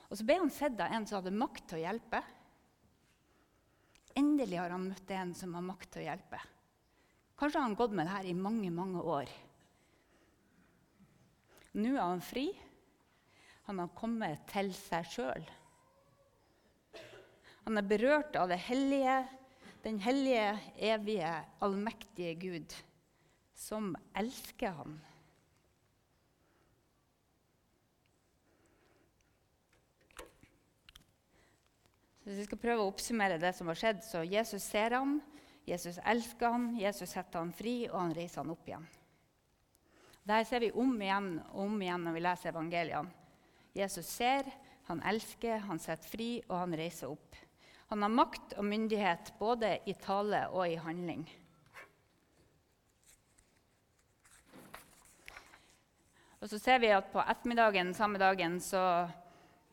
Og 0.09 0.17
så 0.17 0.25
ble 0.25 0.39
han 0.39 0.53
sett 0.53 0.81
av 0.81 0.93
en 0.93 1.05
som 1.05 1.19
hadde 1.19 1.35
makt 1.35 1.65
til 1.69 1.81
å 1.81 1.85
hjelpe. 1.85 2.23
Endelig 4.17 4.61
har 4.61 4.71
han 4.71 4.89
møtt 4.93 5.11
en 5.11 5.33
som 5.35 5.57
har 5.57 5.65
makt 5.65 5.89
til 5.91 6.05
å 6.05 6.09
hjelpe. 6.09 6.45
Kanskje 7.35 7.59
har 7.59 7.67
han 7.67 7.77
gått 7.77 7.95
med 7.95 8.07
det 8.07 8.15
her 8.15 8.29
i 8.29 8.37
mange, 8.37 8.71
mange 8.71 9.01
år. 9.01 9.31
Nå 11.75 11.93
er 11.95 12.03
han 12.03 12.23
fri. 12.23 12.47
Han 13.67 13.81
har 13.81 13.95
kommet 13.97 14.45
til 14.51 14.69
seg 14.77 15.09
sjøl. 15.11 15.47
Han 17.65 17.81
er 17.81 17.89
berørt 17.89 18.37
av 18.39 18.51
det 18.51 18.61
hellige 18.67 19.23
den 19.85 19.99
hellige, 20.01 20.59
evige, 20.77 21.31
allmektige 21.61 22.33
Gud, 22.41 22.73
som 23.53 23.91
elsker 24.17 24.71
ham. 24.73 24.95
Så 32.17 32.31
hvis 32.31 32.39
vi 32.39 32.47
skal 32.47 32.61
prøve 32.63 32.81
å 32.81 32.89
oppsummere 32.89 33.37
det 33.37 33.53
som 33.53 33.69
har 33.69 33.77
skjedd, 33.77 34.01
så 34.01 34.23
Jesus 34.25 34.65
ser 34.65 34.97
ham, 34.97 35.19
Jesus 35.65 35.97
elsker 36.05 36.53
han, 36.53 36.67
Jesus 36.77 37.09
setter 37.09 37.41
han 37.41 37.53
fri, 37.53 37.87
og 37.89 37.97
han 37.99 38.13
reiser 38.13 38.43
han 38.43 38.53
opp 38.53 38.67
igjen. 38.69 38.85
Dette 40.25 40.45
ser 40.49 40.61
vi 40.61 40.71
om 40.73 40.93
igjen 41.01 41.31
og 41.51 41.63
om 41.67 41.81
igjen 41.81 42.05
når 42.05 42.15
vi 42.15 42.21
leser 42.25 42.51
evangeliene. 42.51 43.23
Jesus 43.75 44.07
ser, 44.07 44.47
han 44.87 45.01
elsker, 45.05 45.59
han 45.67 45.81
setter 45.81 46.09
fri, 46.09 46.29
og 46.47 46.61
han 46.61 46.77
reiser 46.77 47.11
opp. 47.11 47.35
Han 47.91 48.05
har 48.05 48.13
makt 48.13 48.55
og 48.57 48.65
myndighet 48.65 49.33
både 49.39 49.75
i 49.85 49.93
tale 50.01 50.45
og 50.53 50.69
i 50.69 50.77
handling. 50.81 51.25
Og 56.41 56.49
så 56.49 56.59
ser 56.61 56.77
vi 56.81 56.93
at 56.93 57.11
På 57.11 57.21
ettermiddagen 57.21 57.93
samme 57.93 58.19
dagen 58.21 58.59
så, 58.61 59.07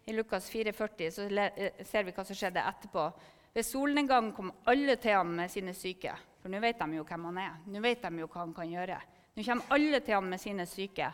i 0.08 0.12
Lukas 0.12 0.50
4,40 0.50 1.10
så 1.10 1.28
eh, 1.28 1.84
ser 1.84 2.04
vi 2.04 2.14
hva 2.16 2.24
som 2.24 2.36
skjedde 2.36 2.64
etterpå. 2.64 3.06
Ved 3.52 3.66
solnedgang 3.68 4.30
kom 4.32 4.52
alle 4.64 4.96
til 4.96 5.18
ham 5.18 5.34
med 5.36 5.50
sine 5.52 5.74
syke. 5.76 6.14
For 6.42 6.50
nå 6.50 6.58
vet 6.62 6.80
de 6.80 6.96
jo 6.96 7.04
hvem 7.06 7.28
han 7.28 7.38
er. 7.38 7.58
Nå 7.68 7.82
vet 7.84 8.02
de 8.02 8.22
jo 8.22 8.28
hva 8.28 8.40
han 8.42 8.54
kan 8.56 8.70
gjøre. 8.70 8.98
Nå 9.36 9.44
kommer 9.46 9.76
alle 9.76 10.00
til 10.00 10.16
ham 10.16 10.26
med 10.28 10.40
sine 10.40 10.66
syke, 10.68 11.08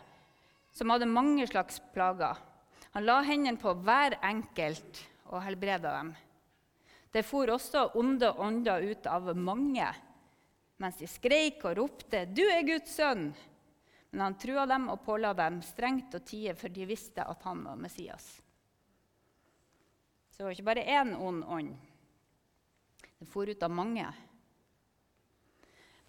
som 0.75 0.91
hadde 0.91 1.07
mange 1.07 1.45
slags 1.47 1.79
plager. 1.93 2.39
Han 2.95 3.05
la 3.05 3.19
hendene 3.23 3.59
på 3.61 3.75
hver 3.85 4.17
enkelt 4.25 5.03
og 5.29 5.43
helbreda 5.45 5.93
dem. 5.99 6.13
Det 7.13 7.23
for 7.25 7.49
også 7.53 7.91
onde 7.97 8.31
ånder 8.41 8.83
ut 8.91 9.07
av 9.09 9.31
mange, 9.37 9.87
mens 10.79 10.99
de 10.99 11.07
skreik 11.09 11.63
og 11.65 11.77
ropte 11.77 12.25
'Du 12.25 12.43
er 12.43 12.65
Guds 12.65 12.95
sønn!' 12.95 13.33
Men 14.11 14.21
han 14.21 14.37
trua 14.41 14.65
dem 14.65 14.89
og 14.89 15.03
påla 15.05 15.33
dem 15.33 15.61
strengt 15.61 16.15
å 16.15 16.19
tie, 16.25 16.55
for 16.55 16.69
de 16.69 16.85
visste 16.85 17.21
at 17.21 17.43
han 17.43 17.63
var 17.63 17.75
Messias. 17.75 18.41
Så 20.31 20.37
det 20.37 20.43
var 20.43 20.51
ikke 20.51 20.69
bare 20.71 20.85
én 20.85 21.13
ond 21.13 21.43
ånd. 21.43 21.75
Det 23.19 23.27
for 23.27 23.49
ut 23.49 23.63
av 23.63 23.71
mange. 23.71 24.07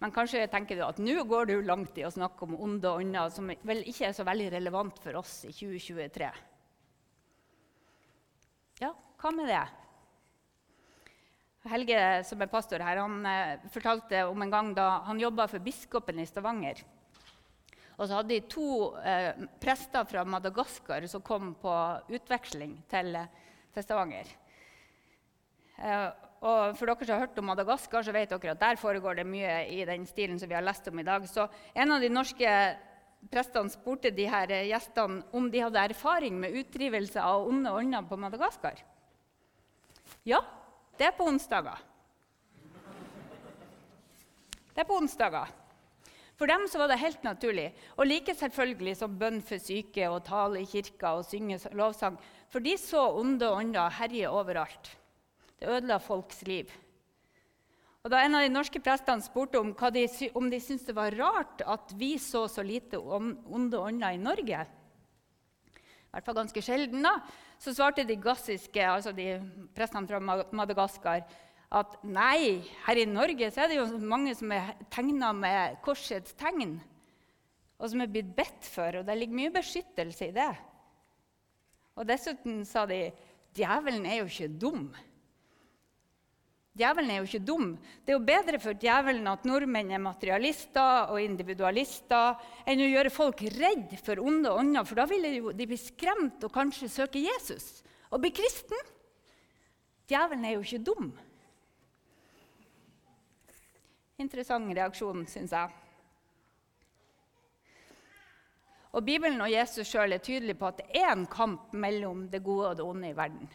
Men 0.01 0.13
kanskje 0.15 0.47
tenker 0.49 0.79
du 0.79 0.85
at 0.85 1.01
nå 1.03 1.25
går 1.29 1.49
du 1.49 1.57
langt 1.61 1.97
i 1.99 2.05
å 2.07 2.13
snakke 2.13 2.47
om 2.47 2.55
onde 2.55 2.89
ånder, 2.89 3.29
som 3.29 3.51
vel 3.51 3.83
ikke 3.85 4.07
er 4.07 4.15
så 4.17 4.25
veldig 4.25 4.47
relevant 4.55 4.97
for 5.03 5.19
oss 5.19 5.43
i 5.45 5.51
2023. 5.53 6.31
Ja, 8.81 8.95
hva 9.21 9.33
med 9.35 9.51
det? 9.51 9.65
Helge, 11.69 11.99
som 12.25 12.41
er 12.41 12.49
pastor 12.49 12.81
her, 12.81 13.03
han 13.03 13.27
eh, 13.29 13.67
fortalte 13.69 14.23
om 14.25 14.41
en 14.41 14.53
gang 14.55 14.71
da 14.73 14.87
han 15.05 15.21
jobba 15.21 15.45
for 15.51 15.61
biskopen 15.61 16.17
i 16.23 16.25
Stavanger. 16.25 16.81
Og 17.99 18.07
så 18.07 18.17
hadde 18.17 18.33
de 18.33 18.39
to 18.49 18.95
eh, 19.05 19.45
prester 19.61 20.07
fra 20.09 20.25
Madagaskar 20.25 21.05
som 21.11 21.21
kom 21.21 21.53
på 21.61 21.75
utveksling 22.17 22.79
til, 22.89 23.19
til 23.75 23.85
Stavanger. 23.85 24.33
Eh, 25.77 26.09
og 26.41 26.77
for 26.77 26.89
dere 26.89 27.05
som 27.05 27.13
har 27.13 27.27
hørt 27.27 27.37
om 27.37 27.45
Madagaskar, 27.51 28.01
så 28.01 28.13
vet 28.15 28.31
dere 28.33 28.55
at 28.55 28.61
der 28.63 28.79
foregår 28.81 29.19
det 29.19 29.27
mye 29.29 29.59
i 29.69 29.83
den 29.85 30.07
stilen 30.09 30.39
som 30.41 30.49
vi 30.49 30.57
har 30.57 30.65
lest 30.65 30.87
om 30.89 30.97
i 30.97 31.05
dag. 31.05 31.27
Så 31.29 31.45
en 31.77 31.93
av 31.93 32.01
de 32.01 32.09
norske 32.09 32.53
prestene 33.29 33.69
spurte 33.69 34.09
de 34.09 34.25
her 34.25 34.49
gjestene 34.65 35.21
om 35.37 35.51
de 35.53 35.61
hadde 35.61 35.83
erfaring 35.91 36.39
med 36.41 36.55
utdrivelse 36.63 37.21
av 37.21 37.45
onde 37.45 37.69
ånder 37.69 38.07
på 38.09 38.17
Madagaskar. 38.17 38.81
Ja, 40.25 40.41
det 40.97 41.11
er 41.11 41.17
på 41.17 41.27
onsdager. 41.29 41.77
Det 44.71 44.81
er 44.81 44.87
på 44.89 44.97
onsdager. 44.97 45.51
For 46.41 46.49
dem 46.49 46.65
så 46.65 46.79
var 46.81 46.89
det 46.89 46.97
helt 47.03 47.21
naturlig, 47.21 47.67
og 48.01 48.07
like 48.09 48.33
selvfølgelig 48.33 48.95
som 48.97 49.13
bønn 49.19 49.43
for 49.45 49.61
syke 49.61 50.07
og 50.09 50.23
tale 50.25 50.63
i 50.63 50.65
kirka 50.65 51.11
og 51.19 51.27
synge 51.29 51.59
lovsang. 51.77 52.17
For 52.49 52.65
de 52.65 52.73
så 52.81 53.03
onde 53.19 53.45
ånder 53.45 53.93
herje 53.99 54.31
overalt. 54.33 54.95
Det 55.61 55.69
ødela 55.69 55.99
folks 56.01 56.41
liv. 56.49 56.71
Og 58.01 58.09
Da 58.09 58.23
en 58.25 58.33
av 58.33 58.41
de 58.41 58.49
norske 58.49 58.79
prestene 58.81 59.21
spurte 59.21 59.59
om, 59.61 59.75
de, 59.93 60.07
om 60.33 60.47
de 60.49 60.59
syntes 60.59 60.87
det 60.87 60.95
var 60.97 61.13
rart 61.13 61.61
at 61.69 61.91
vi 61.93 62.15
så 62.17 62.47
så 62.49 62.63
lite 62.65 62.97
onde 62.97 63.77
ånder 63.77 64.15
i 64.15 64.17
Norge, 64.17 64.63
i 64.65 66.11
hvert 66.11 66.25
fall 66.25 66.35
ganske 66.41 66.61
sjelden, 66.65 67.05
da, 67.05 67.13
så 67.61 67.71
svarte 67.71 68.03
de 68.03 68.17
gassiske, 68.19 68.81
altså 68.83 69.13
de 69.15 69.37
prestene 69.77 70.09
fra 70.09 70.19
Madagaskar, 70.19 71.21
at 71.71 71.93
nei, 72.03 72.65
her 72.87 72.99
i 72.99 73.05
Norge 73.07 73.47
så 73.53 73.63
er 73.63 73.69
det 73.71 73.77
jo 73.77 73.85
mange 74.01 74.33
som 74.35 74.51
er 74.51 74.73
tegna 74.91 75.29
med 75.31 75.77
korsets 75.85 76.33
tegn, 76.41 76.81
og 77.77 77.93
som 77.93 78.01
er 78.01 78.11
blitt 78.11 78.33
bedt 78.35 78.65
for, 78.65 78.97
og 78.97 79.05
det 79.07 79.15
ligger 79.21 79.39
mye 79.39 79.53
beskyttelse 79.53 80.27
i 80.27 80.35
det. 80.35 80.49
Og 81.95 82.09
dessuten 82.09 82.65
sa 82.67 82.83
de 82.89 83.05
djevelen 83.55 84.09
er 84.09 84.19
jo 84.19 84.27
ikke 84.27 84.51
dum. 84.59 84.83
Djevelen 86.71 87.09
er 87.11 87.19
jo 87.19 87.27
ikke 87.27 87.43
dum. 87.43 87.71
Det 88.05 88.13
er 88.13 88.15
jo 88.15 88.27
bedre 88.27 88.59
for 88.63 88.77
djevelen 88.79 89.27
at 89.27 89.43
nordmenn 89.47 89.91
er 89.91 89.99
materialister 89.99 91.11
og 91.11 91.19
individualister, 91.19 92.37
enn 92.63 92.83
å 92.85 92.87
gjøre 92.87 93.11
folk 93.11 93.43
redd 93.57 93.97
for 93.99 94.21
onde 94.23 94.53
ånder, 94.55 94.87
for 94.87 95.01
da 95.01 95.07
ville 95.09 95.51
de 95.51 95.67
bli 95.67 95.79
skremt 95.79 96.45
og 96.47 96.53
kanskje 96.55 96.87
søke 96.91 97.23
Jesus 97.25 97.81
og 98.11 98.23
bli 98.23 98.31
kristen. 98.35 98.87
Djevelen 100.07 100.47
er 100.47 100.55
jo 100.55 100.63
ikke 100.63 100.85
dum. 100.87 101.11
Interessant 104.21 104.71
reaksjon, 104.75 105.25
syns 105.27 105.55
jeg. 105.55 105.77
Og 108.91 109.03
Bibelen 109.07 109.39
og 109.43 109.51
Jesus 109.51 109.87
sjøl 109.87 110.11
er 110.11 110.23
tydelige 110.23 110.59
på 110.59 110.67
at 110.67 110.81
det 110.81 111.03
er 111.03 111.13
en 111.13 111.27
kamp 111.31 111.71
mellom 111.71 112.25
det 112.31 112.43
gode 112.43 112.71
og 112.71 112.79
det 112.79 112.85
onde 112.85 113.11
i 113.11 113.15
verden. 113.17 113.47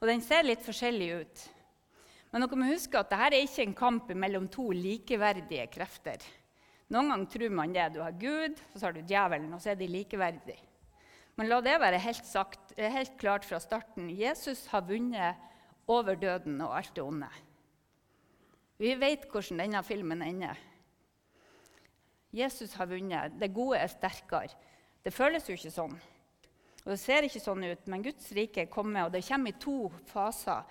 Og 0.00 0.08
den 0.08 0.22
ser 0.24 0.46
litt 0.46 0.62
forskjellig 0.64 1.08
ut. 1.20 1.42
Men 2.30 2.44
dere 2.44 2.58
må 2.58 2.68
huske 2.70 2.96
at 2.96 3.10
dette 3.10 3.28
er 3.28 3.44
ikke 3.44 3.64
en 3.66 3.76
kamp 3.76 4.12
mellom 4.16 4.46
to 4.52 4.70
likeverdige 4.72 5.66
krefter. 5.74 6.22
Noen 6.90 7.12
ganger 7.12 7.30
tror 7.34 7.52
man 7.54 7.74
det. 7.74 7.90
Du 7.94 8.00
har 8.02 8.16
Gud, 8.18 8.58
og 8.72 8.78
så 8.78 8.88
har 8.88 8.96
du 8.96 9.02
djevelen, 9.02 9.52
og 9.54 9.62
så 9.62 9.72
er 9.72 9.78
de 9.78 9.90
likeverdige. 9.90 10.58
Men 11.38 11.48
la 11.50 11.60
det 11.64 11.76
være 11.80 12.00
helt, 12.02 12.26
sagt, 12.26 12.72
helt 12.76 13.14
klart 13.20 13.46
fra 13.48 13.60
starten. 13.62 14.10
Jesus 14.12 14.66
har 14.72 14.86
vunnet 14.88 15.38
over 15.90 16.18
døden 16.18 16.58
og 16.64 16.74
alt 16.76 16.92
det 16.96 17.04
onde. 17.04 17.28
Vi 18.80 18.94
vet 18.96 19.26
hvordan 19.30 19.60
denne 19.62 19.82
filmen 19.84 20.22
ender. 20.24 20.58
Jesus 22.32 22.74
har 22.78 22.88
vunnet. 22.90 23.36
Det 23.40 23.52
gode 23.54 23.78
er 23.78 23.90
sterkere. 23.90 24.54
Det 25.04 25.12
føles 25.12 25.48
jo 25.48 25.56
ikke 25.56 25.72
sånn. 25.74 25.96
Og 26.84 26.92
Det 26.94 27.00
ser 27.00 27.26
ikke 27.26 27.42
sånn 27.42 27.64
ut, 27.66 27.88
men 27.92 28.04
Guds 28.04 28.30
rike 28.36 28.66
kommer, 28.72 29.06
og 29.06 29.12
det 29.12 29.24
kommer 29.26 29.52
i 29.52 29.60
to 29.60 29.90
faser. 30.08 30.62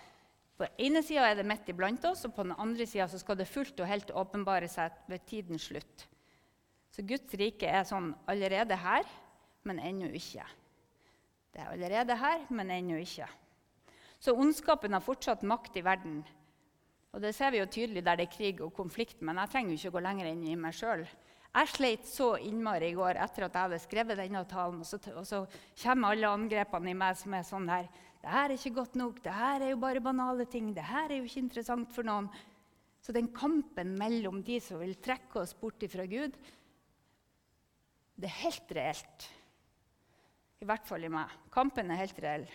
På 0.58 0.66
den 0.66 0.90
ene 0.90 1.04
sida 1.06 1.28
er 1.30 1.38
det 1.40 1.48
midt 1.48 1.70
iblant 1.72 2.06
oss, 2.10 2.26
og 2.28 2.34
på 2.36 2.44
den 2.44 2.58
andre 2.58 2.88
sida 2.90 3.08
skal 3.08 3.38
det 3.40 3.48
fullt 3.48 3.80
og 3.80 3.88
helt 3.88 4.10
åpenbare 4.12 4.68
seg 4.68 4.96
ved 5.08 5.24
tidens 5.30 5.70
slutt. 5.70 6.08
Så 6.92 7.06
Guds 7.08 7.36
rike 7.40 7.70
er 7.70 7.86
sånn 7.88 8.10
allerede 8.28 8.76
her, 8.76 9.06
men 9.70 9.80
ennå 9.80 10.10
ikke. 10.18 10.48
Det 11.54 11.62
er 11.62 11.72
allerede 11.72 12.18
her, 12.18 12.44
men 12.50 12.74
ennå 12.74 12.98
ikke. 13.00 13.30
Så 14.20 14.36
ondskapen 14.36 14.98
har 14.98 15.06
fortsatt 15.06 15.46
makt 15.48 15.78
i 15.80 15.86
verden. 15.86 16.24
Og 17.14 17.22
Det 17.22 17.32
ser 17.34 17.52
vi 17.52 17.62
jo 17.62 17.70
tydelig 17.72 18.04
der 18.06 18.20
det 18.20 18.28
er 18.28 18.36
krig 18.36 18.60
og 18.62 18.74
konflikt, 18.76 19.22
men 19.22 19.40
jeg 19.42 19.50
trenger 19.50 19.72
jo 19.72 19.80
ikke 19.80 19.96
gå 19.96 20.04
lenger 20.06 20.30
inn 20.30 20.44
i 20.46 20.58
meg 20.60 20.76
sjøl. 20.76 21.06
Jeg 21.50 21.70
sleit 21.72 22.06
så 22.06 22.36
innmari 22.46 22.92
i 22.92 22.98
går 22.98 23.18
etter 23.18 23.48
at 23.48 23.56
jeg 23.56 23.66
hadde 23.66 23.82
skrevet 23.82 24.20
denne 24.20 24.44
talen. 24.50 24.84
Og 24.84 24.88
så, 24.88 25.00
og 25.18 25.26
så 25.26 25.42
kommer 25.82 26.14
alle 26.14 26.30
angrepene 26.30 26.92
i 26.92 26.98
meg 26.98 27.18
som 27.18 27.34
er 27.34 27.48
sånn 27.48 27.68
her 27.72 27.90
Det 28.20 28.30
her 28.30 28.46
er 28.46 28.56
ikke 28.58 28.76
godt 28.76 29.00
nok. 29.00 29.24
Det 29.24 29.34
her 29.34 29.66
er 29.66 29.74
jo 29.74 29.82
bare 29.82 30.04
banale 30.04 30.46
ting. 30.46 30.74
Det 30.76 30.86
her 30.86 31.10
er 31.10 31.18
jo 31.18 31.26
ikke 31.26 31.46
interessant 31.48 31.92
for 31.96 32.06
noen. 32.06 32.30
Så 33.00 33.16
den 33.16 33.32
kampen 33.34 33.96
mellom 33.98 34.44
de 34.46 34.60
som 34.62 34.82
vil 34.82 34.98
trekke 35.00 35.40
oss 35.42 35.56
bort 35.58 35.86
fra 35.90 36.06
Gud, 36.06 36.36
det 38.20 38.28
er 38.28 38.42
helt 38.44 38.74
reelt. 38.76 39.30
I 40.60 40.68
hvert 40.68 40.86
fall 40.86 41.08
i 41.08 41.12
meg. 41.12 41.32
Kampen 41.56 41.90
er 41.90 42.02
helt 42.02 42.20
reell. 42.20 42.46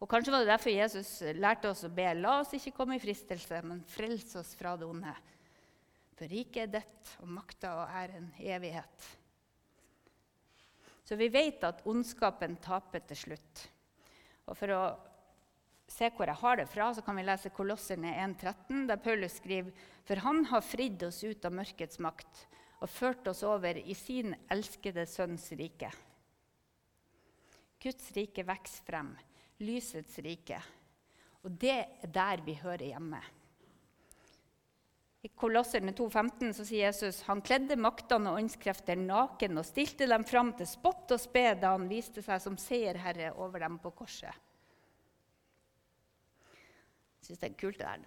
Og 0.00 0.08
Kanskje 0.08 0.32
var 0.32 0.44
det 0.44 0.50
derfor 0.50 0.72
Jesus 0.72 1.10
lærte 1.36 1.70
oss 1.70 1.84
å 1.86 1.92
be 1.92 2.08
la 2.16 2.38
oss 2.40 2.56
ikke 2.56 2.74
komme 2.76 2.96
i 2.96 3.02
fristelse, 3.02 3.60
men 3.64 3.84
frels 3.88 4.34
oss 4.40 4.54
fra 4.56 4.74
det 4.80 4.88
onde. 4.88 5.12
For 6.16 6.28
riket 6.32 6.62
er 6.64 6.72
ditt, 6.78 7.14
og 7.20 7.28
makta 7.28 7.74
og 7.82 7.92
æren 7.92 8.30
evighet. 8.40 9.08
Så 11.06 11.18
vi 11.20 11.28
vet 11.30 11.62
at 11.66 11.84
ondskapen 11.86 12.56
taper 12.64 13.04
til 13.06 13.20
slutt. 13.20 13.66
Og 14.48 14.56
For 14.56 14.72
å 14.74 14.80
se 15.86 16.08
hvor 16.16 16.26
jeg 16.26 16.40
har 16.40 16.58
det 16.58 16.66
fra, 16.72 16.88
så 16.94 17.04
kan 17.04 17.18
vi 17.18 17.26
lese 17.26 17.52
Kolosserne 17.54 18.14
1,13, 18.24 18.86
der 18.88 19.02
Paulus 19.02 19.36
skriver 19.38 19.86
For 20.06 20.22
han 20.24 20.44
har 20.50 20.64
fridd 20.64 21.04
oss 21.06 21.22
ut 21.22 21.44
av 21.46 21.54
mørkets 21.54 22.00
makt 22.02 22.46
og 22.80 22.90
ført 22.92 23.28
oss 23.30 23.42
over 23.46 23.78
i 23.78 23.94
sin 23.96 24.34
elskede 24.52 25.06
sønns 25.08 25.48
rike. 25.56 25.88
Guds 27.80 28.10
rike 28.16 28.44
vokser 28.46 28.84
frem, 28.88 29.14
lysets 29.62 30.18
rike. 30.24 30.58
Og 31.44 31.54
det 31.54 31.78
er 31.78 32.12
der 32.12 32.42
vi 32.44 32.56
hører 32.58 32.88
hjemme. 32.88 33.20
I 35.24 35.28
Kolosserne 35.34 35.92
2,15 35.96 36.52
så 36.54 36.64
sier 36.66 36.86
Jesus 36.86 37.22
han 37.26 37.40
kledde 37.44 37.78
maktene 37.80 38.30
og 38.30 38.40
åndskrefter 38.42 38.98
naken 39.00 39.58
og 39.58 39.66
stilte 39.66 40.06
dem 40.10 40.26
fram 40.28 40.52
til 40.58 40.68
spott 40.70 41.14
og 41.16 41.22
spe 41.22 41.48
da 41.58 41.72
han 41.74 41.88
viste 41.90 42.22
seg 42.22 42.42
som 42.44 42.58
seierherre 42.60 43.32
over 43.34 43.64
dem 43.64 43.78
på 43.82 43.94
korset. 43.96 44.44
Jeg 47.16 47.32
syns 47.32 47.42
det 47.42 47.48
er 47.48 47.58
kult 47.58 47.80
det 47.80 47.88
der. 47.88 48.04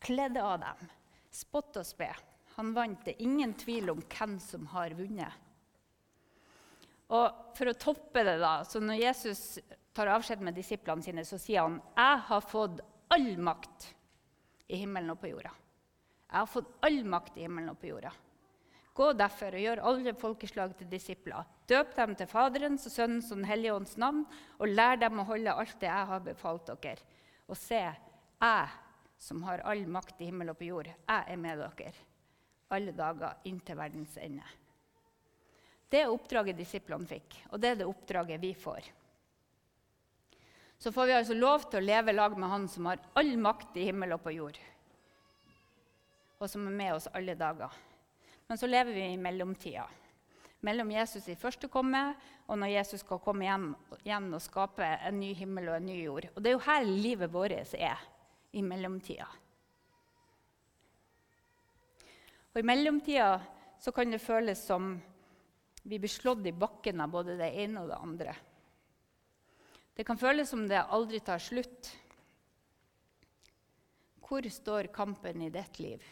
Kledde 0.00 0.42
av 0.42 0.58
dem. 0.64 0.90
Spott 1.30 1.76
og 1.78 1.86
spe. 1.86 2.08
Han 2.56 2.72
vant. 2.74 3.04
Det 3.04 3.20
ingen 3.22 3.54
tvil 3.54 3.92
om 3.92 4.00
hvem 4.02 4.38
som 4.42 4.66
har 4.72 4.96
vunnet. 4.98 5.46
Og 7.14 7.54
For 7.58 7.70
å 7.70 7.78
toppe 7.78 8.22
det, 8.26 8.38
da, 8.42 8.60
så 8.64 8.80
når 8.82 9.00
Jesus 9.02 9.42
tar 9.94 10.10
avskjed 10.14 10.42
med 10.46 10.54
disiplene 10.54 11.02
sine, 11.02 11.24
så 11.26 11.38
sier 11.38 11.66
han 11.66 11.80
jeg 11.94 12.20
har 12.28 12.44
fått 12.46 12.82
all 13.10 13.32
makt 13.42 13.88
i 14.70 14.78
himmelen 14.82 15.10
og 15.14 15.18
på 15.22 15.32
jorda. 15.32 15.50
Jeg 16.30 16.38
har 16.38 16.50
fått 16.50 16.70
all 16.86 17.00
makt 17.04 17.38
i 17.38 17.46
himmelen 17.46 17.72
og 17.72 17.78
på 17.80 17.90
jorda. 17.90 18.12
Gå 18.94 19.12
derfor 19.18 19.54
og 19.56 19.64
gjør 19.64 19.82
alle 19.90 20.14
folkeslag 20.18 20.74
til 20.78 20.90
disipler. 20.90 21.46
Døp 21.70 21.94
dem 21.96 22.14
til 22.18 22.28
Faderens 22.30 22.86
og 22.86 22.94
Sønnens 22.94 23.30
og 23.30 23.40
Den 23.40 23.48
hellige 23.50 23.74
ånds 23.74 23.96
navn, 23.98 24.22
og 24.58 24.70
lær 24.70 24.98
dem 25.00 25.22
å 25.22 25.26
holde 25.30 25.54
alt 25.54 25.78
det 25.80 25.90
jeg 25.90 26.10
har 26.12 26.22
befalt 26.26 26.70
dere. 26.70 27.08
Og 27.50 27.58
se, 27.58 27.80
jeg 27.80 28.78
som 29.20 29.42
har 29.46 29.64
all 29.68 29.82
makt 29.90 30.22
i 30.22 30.30
himmel 30.30 30.52
og 30.52 30.58
på 30.60 30.70
jord, 30.70 30.90
jeg 30.90 31.26
er 31.26 31.40
med 31.40 31.60
dere 31.60 31.92
alle 32.70 32.94
dager 32.94 33.42
inntil 33.50 33.78
verdens 33.78 34.16
ende. 34.22 34.46
Det 35.90 36.04
er 36.04 36.12
oppdraget 36.12 36.58
disiplene 36.58 37.08
fikk, 37.08 37.40
og 37.50 37.62
det 37.62 37.72
er 37.72 37.78
det 37.80 37.88
oppdraget 37.90 38.42
vi 38.42 38.52
får. 38.54 38.90
Så 40.80 40.92
får 40.94 41.08
vi 41.10 41.16
altså 41.18 41.36
lov 41.36 41.66
til 41.68 41.80
å 41.80 41.84
leve 41.84 42.14
lag 42.14 42.36
med 42.38 42.48
Han 42.48 42.68
som 42.70 42.86
har 42.88 43.02
all 43.18 43.34
makt 43.36 43.74
i 43.76 43.88
himmel 43.90 44.14
og 44.16 44.22
på 44.24 44.32
jord 44.38 44.60
og 46.40 46.48
som 46.48 46.66
er 46.66 46.76
med 46.76 46.94
oss 46.96 47.08
alle 47.12 47.36
dager. 47.38 47.72
Men 48.48 48.58
så 48.58 48.66
lever 48.66 48.96
vi 48.96 49.04
i 49.12 49.20
mellomtida. 49.20 49.84
Mellom 50.66 50.90
Jesus 50.92 51.28
i 51.28 51.38
første 51.38 51.68
komme 51.72 52.00
og 52.50 52.58
når 52.58 52.72
Jesus 52.72 53.04
skal 53.04 53.20
komme 53.22 53.46
hjem 53.46 53.68
igjen 54.02 54.26
og 54.34 54.42
skape 54.42 54.84
en 55.06 55.20
ny 55.20 55.30
himmel 55.38 55.70
og 55.70 55.76
en 55.78 55.86
ny 55.88 56.00
jord. 56.02 56.26
Og 56.34 56.42
Det 56.42 56.50
er 56.50 56.56
jo 56.56 56.66
her 56.66 56.88
livet 56.88 57.32
vårt 57.32 57.74
er, 57.76 58.02
i 58.52 58.62
mellomtida. 58.66 59.28
Og 62.50 62.58
I 62.58 62.66
mellomtida 62.66 63.38
så 63.78 63.92
kan 63.94 64.10
det 64.10 64.20
føles 64.20 64.58
som 64.66 64.96
vi 65.82 66.00
blir 66.00 66.10
slått 66.10 66.44
i 66.50 66.52
bakken 66.52 67.00
av 67.00 67.12
både 67.12 67.38
det 67.38 67.52
ene 67.62 67.84
og 67.84 67.92
det 67.92 68.00
andre. 68.02 68.34
Det 69.94 70.04
kan 70.08 70.18
føles 70.18 70.50
som 70.50 70.66
det 70.68 70.82
aldri 70.82 71.20
tar 71.22 71.38
slutt. 71.38 71.92
Hvor 74.26 74.44
står 74.50 74.90
kampen 74.94 75.46
i 75.46 75.52
ditt 75.54 75.78
liv? 75.78 76.02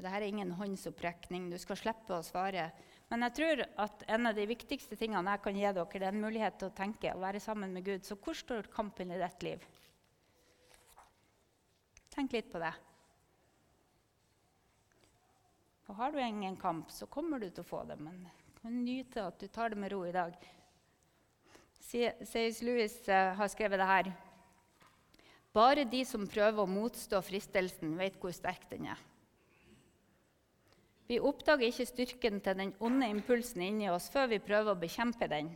Dette 0.00 0.16
er 0.16 0.26
ingen 0.26 0.52
håndsopprekning. 0.56 1.50
Du 1.52 1.58
skal 1.60 1.78
slippe 1.78 2.16
å 2.16 2.24
svare. 2.24 2.70
Men 3.10 3.26
jeg 3.26 3.36
tror 3.36 3.64
at 3.84 4.04
en 4.14 4.30
av 4.30 4.36
de 4.36 4.46
viktigste 4.46 4.96
tingene 4.98 5.34
jeg 5.34 5.42
kan 5.44 5.56
gi 5.58 5.66
dere, 5.66 5.86
det 5.90 6.06
er 6.06 6.14
en 6.14 6.22
mulighet 6.24 6.60
til 6.60 6.70
å 6.70 6.76
tenke 6.76 7.14
og 7.14 7.24
være 7.24 7.42
sammen 7.42 7.74
med 7.74 7.86
Gud. 7.86 8.06
Så 8.06 8.16
hvor 8.16 8.38
står 8.38 8.70
kampen 8.74 9.10
i 9.10 9.18
ditt 9.20 9.46
liv? 9.46 9.66
Tenk 12.14 12.32
litt 12.34 12.50
på 12.52 12.62
det. 12.62 12.72
Og 15.90 15.98
har 15.98 16.14
du 16.14 16.20
ingen 16.22 16.56
kamp, 16.56 16.90
så 16.94 17.08
kommer 17.10 17.42
du 17.42 17.48
til 17.50 17.64
å 17.64 17.66
få 17.66 17.82
det. 17.88 17.98
Men 17.98 18.22
nyt 18.84 19.16
at 19.18 19.42
du 19.42 19.48
tar 19.50 19.74
det 19.74 19.78
med 19.82 19.90
ro 19.90 20.04
i 20.06 20.14
dag. 20.14 20.36
C.S. 21.90 22.60
Lewis 22.62 23.00
uh, 23.08 23.34
har 23.34 23.50
skrevet 23.50 23.80
det 23.80 23.88
her. 23.88 24.12
Bare 25.50 25.82
de 25.82 26.04
som 26.06 26.28
prøver 26.30 26.62
å 26.62 26.70
motstå 26.70 27.18
fristelsen, 27.26 27.96
vet 27.98 28.20
hvor 28.22 28.30
sterk 28.34 28.68
den 28.70 28.86
er. 28.92 29.00
Vi 31.10 31.18
oppdager 31.18 31.66
ikke 31.66 31.88
styrken 31.88 32.38
til 32.38 32.54
den 32.54 32.70
onde 32.78 33.08
impulsen 33.10 33.64
inni 33.66 33.88
oss 33.90 34.06
før 34.14 34.28
vi 34.30 34.38
prøver 34.38 34.76
å 34.76 34.78
bekjempe 34.78 35.26
den. 35.30 35.48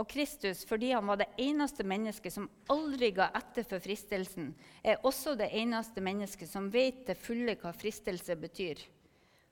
Og 0.00 0.06
Kristus, 0.08 0.62
fordi 0.64 0.94
han 0.94 1.04
var 1.10 1.18
det 1.20 1.26
eneste 1.42 1.84
mennesket 1.84 2.32
som 2.32 2.46
aldri 2.72 3.10
ga 3.12 3.26
etter 3.36 3.66
for 3.68 3.82
fristelsen, 3.84 4.54
er 4.80 5.02
også 5.04 5.34
det 5.36 5.50
eneste 5.58 6.00
mennesket 6.00 6.48
som 6.48 6.70
vet 6.72 7.02
til 7.04 7.18
fulle 7.18 7.56
hva 7.60 7.74
fristelse 7.76 8.38
betyr. 8.38 8.80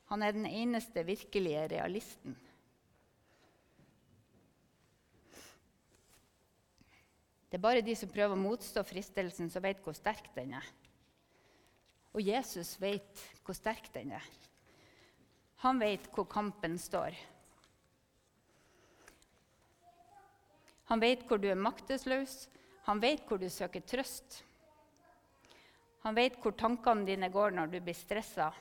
Han 0.08 0.22
er 0.22 0.32
den 0.32 0.46
eneste 0.48 1.04
virkelige 1.04 1.66
realisten. 1.74 2.38
Det 7.50 7.58
er 7.58 7.66
bare 7.66 7.84
de 7.84 7.92
som 7.98 8.08
prøver 8.08 8.38
å 8.38 8.40
motstå 8.40 8.86
fristelsen, 8.86 9.50
som 9.52 9.66
vet 9.66 9.84
hvor 9.84 9.98
sterk 9.98 10.32
den 10.38 10.56
er. 10.56 10.74
Og 12.16 12.24
Jesus 12.24 12.74
vet 12.81 13.24
hvor 13.44 13.57
sterk 13.57 13.90
den 13.94 14.14
er. 14.16 14.24
Han 15.64 15.81
vet 15.81 16.09
hvor 16.14 16.24
kampen 16.29 16.79
står. 16.81 17.16
Han 20.87 21.02
vet 21.02 21.24
hvor 21.26 21.40
du 21.42 21.48
er 21.50 21.59
maktesløs, 21.59 22.46
han 22.87 23.00
vet 23.02 23.24
hvor 23.26 23.40
du 23.42 23.48
søker 23.50 23.83
trøst. 23.83 24.42
Han 26.07 26.14
vet 26.14 26.37
hvor 26.38 26.55
tankene 26.55 27.02
dine 27.09 27.29
går 27.35 27.57
når 27.57 27.72
du 27.72 27.81
blir 27.83 27.96
stressa. 27.98 28.52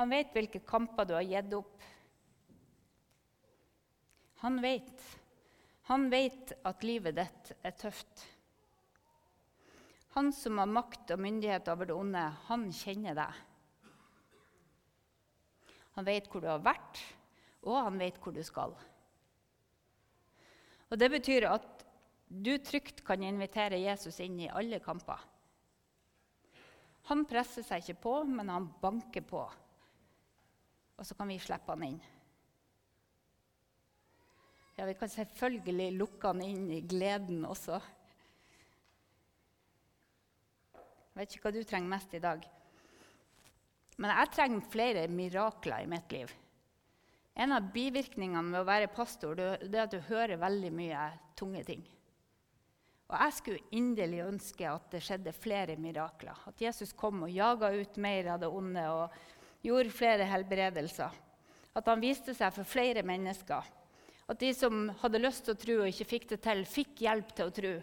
Han 0.00 0.08
vet 0.10 0.32
hvilke 0.32 0.62
kamper 0.64 1.04
du 1.04 1.12
har 1.12 1.26
gitt 1.28 1.52
opp. 1.52 1.82
Han 4.40 4.56
vet. 4.64 5.04
Han 5.90 6.08
vet 6.10 6.54
at 6.64 6.86
livet 6.88 7.18
ditt 7.20 7.52
er 7.60 7.76
tøft. 7.76 8.24
Han 10.12 10.28
som 10.36 10.58
har 10.60 10.68
makt 10.68 11.14
og 11.14 11.22
myndighet 11.24 11.68
over 11.72 11.88
det 11.88 11.96
onde, 11.96 12.22
han 12.48 12.66
kjenner 12.76 13.16
deg. 13.16 13.40
Han 15.96 16.08
vet 16.08 16.28
hvor 16.28 16.44
du 16.44 16.48
har 16.50 16.64
vært, 16.64 17.00
og 17.64 17.78
han 17.86 18.00
vet 18.00 18.18
hvor 18.20 18.34
du 18.36 18.42
skal. 18.44 18.74
Og 20.92 20.98
Det 21.00 21.08
betyr 21.08 21.48
at 21.48 21.84
du 22.28 22.56
trygt 22.60 23.00
kan 23.04 23.24
invitere 23.24 23.80
Jesus 23.80 24.20
inn 24.24 24.38
i 24.40 24.50
alle 24.52 24.80
kamper. 24.84 25.20
Han 27.08 27.24
presser 27.28 27.64
seg 27.66 27.82
ikke 27.82 28.02
på, 28.04 28.14
men 28.28 28.52
han 28.52 28.68
banker 28.80 29.24
på. 29.26 29.42
Og 30.96 31.08
så 31.08 31.16
kan 31.18 31.32
vi 31.32 31.40
slippe 31.40 31.72
han 31.72 31.86
inn. 31.88 32.00
Ja, 34.76 34.86
Vi 34.86 34.94
kan 34.96 35.08
selvfølgelig 35.08 35.90
lukke 35.96 36.30
han 36.30 36.44
inn 36.44 36.70
i 36.72 36.80
gleden 36.88 37.44
også. 37.44 37.80
Jeg 41.12 41.20
vet 41.20 41.34
ikke 41.34 41.48
hva 41.48 41.54
du 41.54 41.64
trenger 41.68 41.92
mest 41.92 42.14
i 42.16 42.22
dag. 42.22 42.44
Men 44.00 44.14
jeg 44.16 44.32
trenger 44.32 44.70
flere 44.72 45.08
mirakler 45.12 45.84
i 45.84 45.90
mitt 45.90 46.14
liv. 46.14 46.30
En 47.32 47.52
av 47.56 47.68
bivirkningene 47.72 48.44
med 48.48 48.60
å 48.60 48.68
være 48.68 48.92
pastor 48.92 49.36
det 49.36 49.72
er 49.72 49.84
at 49.84 49.92
du 49.92 50.00
hører 50.08 50.40
veldig 50.40 50.72
mye 50.76 51.04
tunge 51.36 51.64
ting. 51.68 51.84
Og 53.12 53.18
Jeg 53.20 53.36
skulle 53.36 53.76
inderlig 53.76 54.22
ønske 54.24 54.64
at 54.68 54.88
det 54.92 55.02
skjedde 55.04 55.34
flere 55.36 55.76
mirakler. 55.76 56.38
At 56.48 56.60
Jesus 56.60 56.94
kom 56.96 57.26
og 57.26 57.32
jaga 57.32 57.68
ut 57.76 57.98
mer 58.00 58.32
av 58.32 58.40
det 58.40 58.48
onde 58.48 58.84
og 58.88 59.16
gjorde 59.64 59.92
flere 59.92 60.28
helbredelser. 60.30 61.12
At 61.76 61.88
han 61.88 62.00
viste 62.00 62.32
seg 62.36 62.54
for 62.56 62.68
flere 62.68 63.04
mennesker. 63.04 63.68
At 64.32 64.40
de 64.40 64.52
som 64.56 64.86
hadde 65.02 65.20
lyst 65.20 65.44
til 65.44 65.52
å 65.52 65.60
tro 65.60 65.76
og 65.82 65.90
ikke 65.90 66.08
fikk 66.08 66.28
det 66.32 66.40
til, 66.46 66.64
fikk 66.64 67.04
hjelp 67.04 67.34
til 67.36 67.50
å 67.50 67.54
tro. 67.60 67.74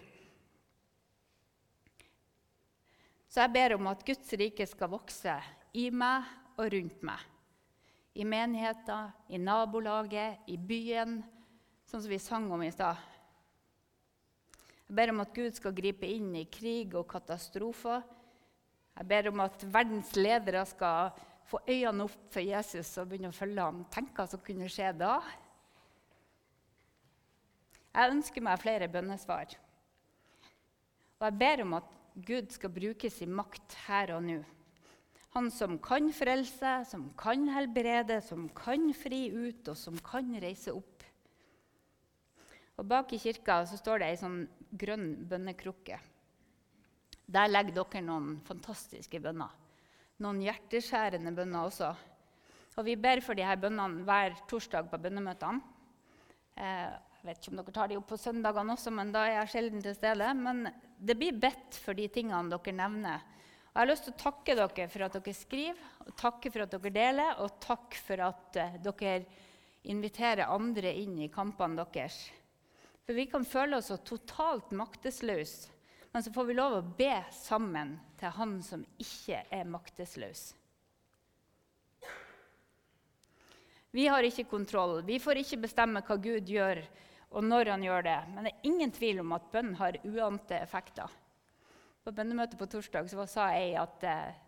Så 3.29 3.43
jeg 3.43 3.53
ber 3.53 3.75
om 3.75 3.87
at 3.91 4.01
Guds 4.05 4.31
rike 4.41 4.65
skal 4.65 4.89
vokse 4.89 5.35
i 5.77 5.89
meg 5.93 6.25
og 6.57 6.71
rundt 6.73 7.03
meg. 7.05 7.21
I 8.17 8.25
menigheter, 8.25 9.11
i 9.29 9.37
nabolaget, 9.37 10.41
i 10.49 10.57
byen, 10.57 11.19
sånn 11.85 12.01
som 12.01 12.09
vi 12.09 12.17
sang 12.21 12.47
om 12.51 12.63
i 12.65 12.71
stad. 12.73 12.97
Jeg 14.89 14.97
ber 14.97 15.13
om 15.13 15.21
at 15.21 15.35
Gud 15.35 15.53
skal 15.53 15.75
gripe 15.77 16.09
inn 16.09 16.31
i 16.39 16.47
krig 16.49 16.95
og 16.97 17.05
katastrofer. 17.11 18.01
Jeg 18.97 19.07
ber 19.11 19.29
om 19.29 19.43
at 19.45 19.61
verdens 19.69 20.15
ledere 20.17 20.65
skal 20.65 21.13
få 21.49 21.61
øynene 21.69 22.09
opp 22.09 22.17
for 22.33 22.41
Jesus 22.41 22.95
og 22.97 23.11
begynne 23.11 23.29
å 23.29 23.37
følge 23.37 23.61
ham. 23.61 23.85
Tenk 23.93 24.17
hva 24.17 24.25
som 24.29 24.41
kunne 24.41 24.69
skje 24.73 24.89
da. 24.97 25.19
Jeg 27.93 28.15
ønsker 28.17 28.45
meg 28.45 28.61
flere 28.65 28.89
bønnesvar. 28.89 29.53
Og 31.19 31.29
jeg 31.29 31.39
ber 31.45 31.63
om 31.67 31.77
at 31.77 31.95
Gud 32.15 32.51
skal 32.51 32.73
bruke 32.73 33.09
sin 33.13 33.33
makt 33.35 33.75
her 33.87 34.15
og 34.15 34.23
nå. 34.25 34.39
Han 35.35 35.49
som 35.53 35.77
kan 35.77 36.09
frelse, 36.15 36.71
som 36.89 37.09
kan 37.17 37.45
helbrede, 37.53 38.17
som 38.25 38.47
kan 38.57 38.89
fri 38.97 39.27
ut, 39.29 39.67
og 39.69 39.77
som 39.77 39.99
kan 40.01 40.31
reise 40.41 40.73
opp. 40.73 41.05
Og 42.79 42.87
Bak 42.87 43.13
i 43.13 43.19
kirka 43.21 43.59
så 43.67 43.77
står 43.77 44.01
det 44.01 44.09
ei 44.09 44.17
sånn 44.17 44.39
grønn 44.79 45.11
bønnekrukke. 45.29 45.99
Der 47.29 47.51
legger 47.51 47.75
dere 47.77 48.01
noen 48.07 48.39
fantastiske 48.47 49.19
bønner. 49.21 49.51
Noen 50.23 50.41
hjerteskjærende 50.43 51.33
bønner 51.35 51.67
også. 51.67 51.91
Og 52.79 52.85
Vi 52.87 52.95
ber 52.95 53.21
for 53.21 53.37
disse 53.37 53.59
bønnene 53.59 54.05
hver 54.07 54.37
torsdag 54.49 54.89
på 54.89 54.97
bønnemøtene. 55.03 55.61
Eh, 56.55 56.89
jeg 57.19 57.27
vet 57.27 57.41
ikke 57.41 57.51
om 57.51 57.59
dere 57.59 57.75
tar 57.75 57.89
de 57.91 57.97
opp 57.99 58.07
på 58.09 58.17
søndagene 58.17 58.73
også, 58.73 58.91
men 58.95 59.11
da 59.11 59.25
er 59.27 59.35
jeg 59.41 59.51
sjelden 59.53 59.83
til 59.83 59.95
stede. 59.97 60.33
Men 60.39 60.69
det 60.99 61.15
blir 61.15 61.37
bedt 61.39 61.77
for 61.79 61.95
de 61.97 62.07
tingene 62.11 62.51
dere 62.51 62.75
nevner. 62.75 63.21
Og 63.69 63.75
Jeg 63.75 63.81
har 63.81 63.89
lyst 63.89 64.07
til 64.07 64.15
å 64.15 64.21
takke 64.23 64.55
dere 64.57 64.87
for 64.91 65.05
at 65.05 65.15
dere 65.15 65.35
skriver, 65.37 65.83
og 66.05 66.15
takke 66.19 66.51
for 66.51 66.65
at 66.65 66.73
dere 66.75 66.91
deler, 66.95 67.39
og 67.39 67.59
takk 67.63 67.95
for 68.03 68.25
at 68.25 68.59
uh, 68.59 68.77
dere 68.89 69.21
inviterer 69.89 70.51
andre 70.51 70.91
inn 70.99 71.15
i 71.23 71.31
kampene 71.31 71.85
deres. 71.93 72.17
For 73.05 73.15
vi 73.17 73.29
kan 73.31 73.47
føle 73.47 73.79
oss 73.79 73.93
totalt 74.05 74.73
maktesløse, 74.75 75.71
men 76.11 76.25
så 76.25 76.33
får 76.33 76.47
vi 76.49 76.57
lov 76.57 76.75
å 76.75 76.87
be 76.97 77.13
sammen 77.33 77.95
til 78.19 78.33
Han 78.35 78.57
som 78.65 78.83
ikke 78.99 79.43
er 79.53 79.69
maktesløs. 79.69 80.49
Vi 83.91 84.05
har 84.05 84.25
ikke 84.25 84.45
kontroll. 84.49 84.99
Vi 85.05 85.17
får 85.21 85.41
ikke 85.41 85.63
bestemme 85.63 86.01
hva 86.05 86.17
Gud 86.21 86.49
gjør, 86.49 86.83
og 87.29 87.45
når 87.45 87.73
han 87.73 87.83
gjør 87.85 88.05
det. 88.07 88.19
Men 88.33 88.47
det 88.47 88.53
er 88.53 88.69
ingen 88.69 88.93
tvil 88.93 89.21
om 89.23 89.33
at 89.37 89.49
bønn 89.53 89.73
har 89.79 89.97
uante 90.03 90.57
effekter. 90.57 91.17
På 92.03 92.13
bønnemøtet 92.15 92.57
på 92.59 92.67
torsdag 92.69 93.09
sa 93.29 93.49
jeg 93.53 93.75
at 93.77 94.05
eh, 94.07 94.39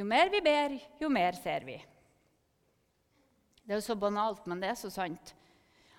jo 0.00 0.06
mer 0.08 0.32
vi 0.32 0.40
ber, 0.42 0.74
jo 1.00 1.10
mer 1.12 1.36
ser 1.38 1.66
vi. 1.68 1.76
Det 3.62 3.70
er 3.70 3.78
jo 3.78 3.86
så 3.86 3.96
banalt, 3.98 4.46
men 4.50 4.62
det 4.62 4.72
er 4.72 4.78
så 4.80 4.90
sant. 4.90 5.34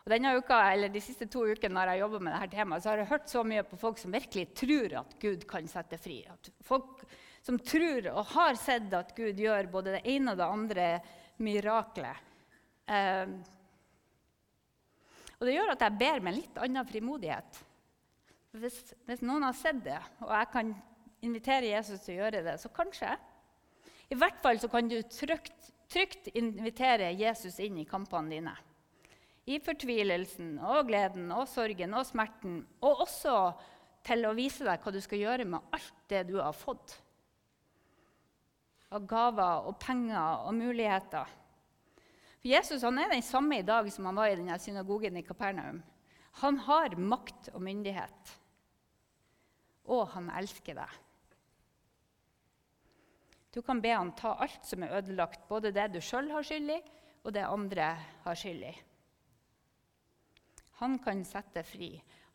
Og 0.03 0.11
denne 0.11 0.33
uka, 0.35 0.57
eller 0.73 0.91
De 0.91 0.99
siste 0.99 1.29
to 1.31 1.45
ukene 1.47 1.77
når 1.77 1.93
jeg 1.93 2.01
jobber 2.03 2.23
med 2.25 2.35
dette 2.35 2.57
temaet, 2.57 2.83
så 2.83 2.91
har 2.91 2.99
jeg 2.99 3.11
hørt 3.13 3.29
så 3.31 3.43
mye 3.47 3.63
på 3.67 3.79
folk 3.79 4.01
som 4.01 4.11
virkelig 4.11 4.49
tror 4.59 4.97
at 4.99 5.15
Gud 5.21 5.45
kan 5.47 5.69
sette 5.71 5.99
fri. 6.01 6.19
At 6.27 6.51
folk 6.65 7.05
som 7.43 7.59
tror 7.59 8.09
og 8.11 8.33
har 8.33 8.59
sett 8.59 8.91
at 8.97 9.15
Gud 9.15 9.39
gjør 9.39 9.71
både 9.71 9.95
det 9.97 10.03
ene 10.11 10.33
og 10.33 10.41
det 10.41 10.49
andre 10.57 10.87
miraklet. 11.43 12.31
Eh, 12.91 13.37
og 15.43 15.49
det 15.49 15.57
gjør 15.57 15.73
at 15.73 15.81
jeg 15.83 15.99
ber 15.99 16.21
med 16.23 16.37
litt 16.37 16.57
annen 16.63 16.87
frimodighet. 16.87 17.57
Hvis, 18.55 18.77
hvis, 19.03 19.23
noen 19.27 19.43
har 19.43 19.55
sett 19.59 19.81
det, 19.83 19.97
og 20.23 20.31
jeg 20.31 20.47
kan 20.53 20.69
invitere 21.19 21.73
Jesus 21.73 22.05
til 22.05 22.13
å 22.13 22.21
gjøre 22.21 22.43
det, 22.45 22.53
så 22.61 22.71
kanskje. 22.71 23.09
I 24.07 24.15
hvert 24.21 24.39
fall 24.39 24.61
så 24.63 24.69
kan 24.71 24.87
du 24.87 25.01
trygt, 25.11 25.67
trygt 25.91 26.29
invitere 26.31 27.11
Jesus 27.19 27.59
inn 27.59 27.81
i 27.81 27.83
kampene 27.89 28.31
dine. 28.31 28.55
I 29.43 29.59
fortvilelsen 29.59 30.55
og 30.63 30.87
gleden 30.87 31.27
og 31.35 31.43
sorgen 31.51 31.99
og 31.99 32.07
smerten. 32.07 32.61
Og 32.79 33.03
også 33.03 33.35
til 34.07 34.23
å 34.23 34.35
vise 34.39 34.63
deg 34.63 34.79
hva 34.79 34.95
du 34.95 35.03
skal 35.03 35.25
gjøre 35.25 35.49
med 35.57 35.75
alt 35.75 36.03
det 36.07 36.23
du 36.31 36.37
har 36.39 36.55
fått. 36.55 36.95
Av 38.95 39.03
gaver 39.11 39.67
og 39.67 39.75
penger 39.83 40.47
og 40.47 40.55
muligheter. 40.55 41.27
For 42.43 42.51
Jesus 42.51 42.81
han 42.83 42.97
er 42.99 43.07
den 43.07 43.23
samme 43.23 43.61
i 43.61 43.63
dag 43.63 43.87
som 43.87 44.09
han 44.09 44.17
var 44.19 44.27
i 44.27 44.35
denne 44.35 44.57
synagogen 44.59 45.15
i 45.15 45.23
Kapernaum. 45.23 45.77
Han 46.43 46.57
har 46.65 46.97
makt 46.99 47.47
og 47.53 47.61
myndighet. 47.63 48.33
Og 49.87 50.09
han 50.11 50.27
elsker 50.35 50.75
deg. 50.75 50.97
Du 53.55 53.61
kan 53.63 53.79
be 53.79 53.93
han 53.93 54.11
ta 54.19 54.33
alt 54.43 54.67
som 54.67 54.83
er 54.83 54.97
ødelagt, 54.97 55.47
både 55.47 55.71
det 55.71 55.87
du 55.93 56.01
sjøl 56.03 56.33
har 56.33 56.43
skyld 56.43 56.73
i, 56.75 56.81
og 57.23 57.31
det 57.31 57.47
andre 57.47 57.93
har 58.25 58.35
skyld 58.35 58.67
i. 58.67 58.75
Han 60.81 60.99
kan 60.99 61.23
sette 61.23 61.63
fri. 61.63 61.93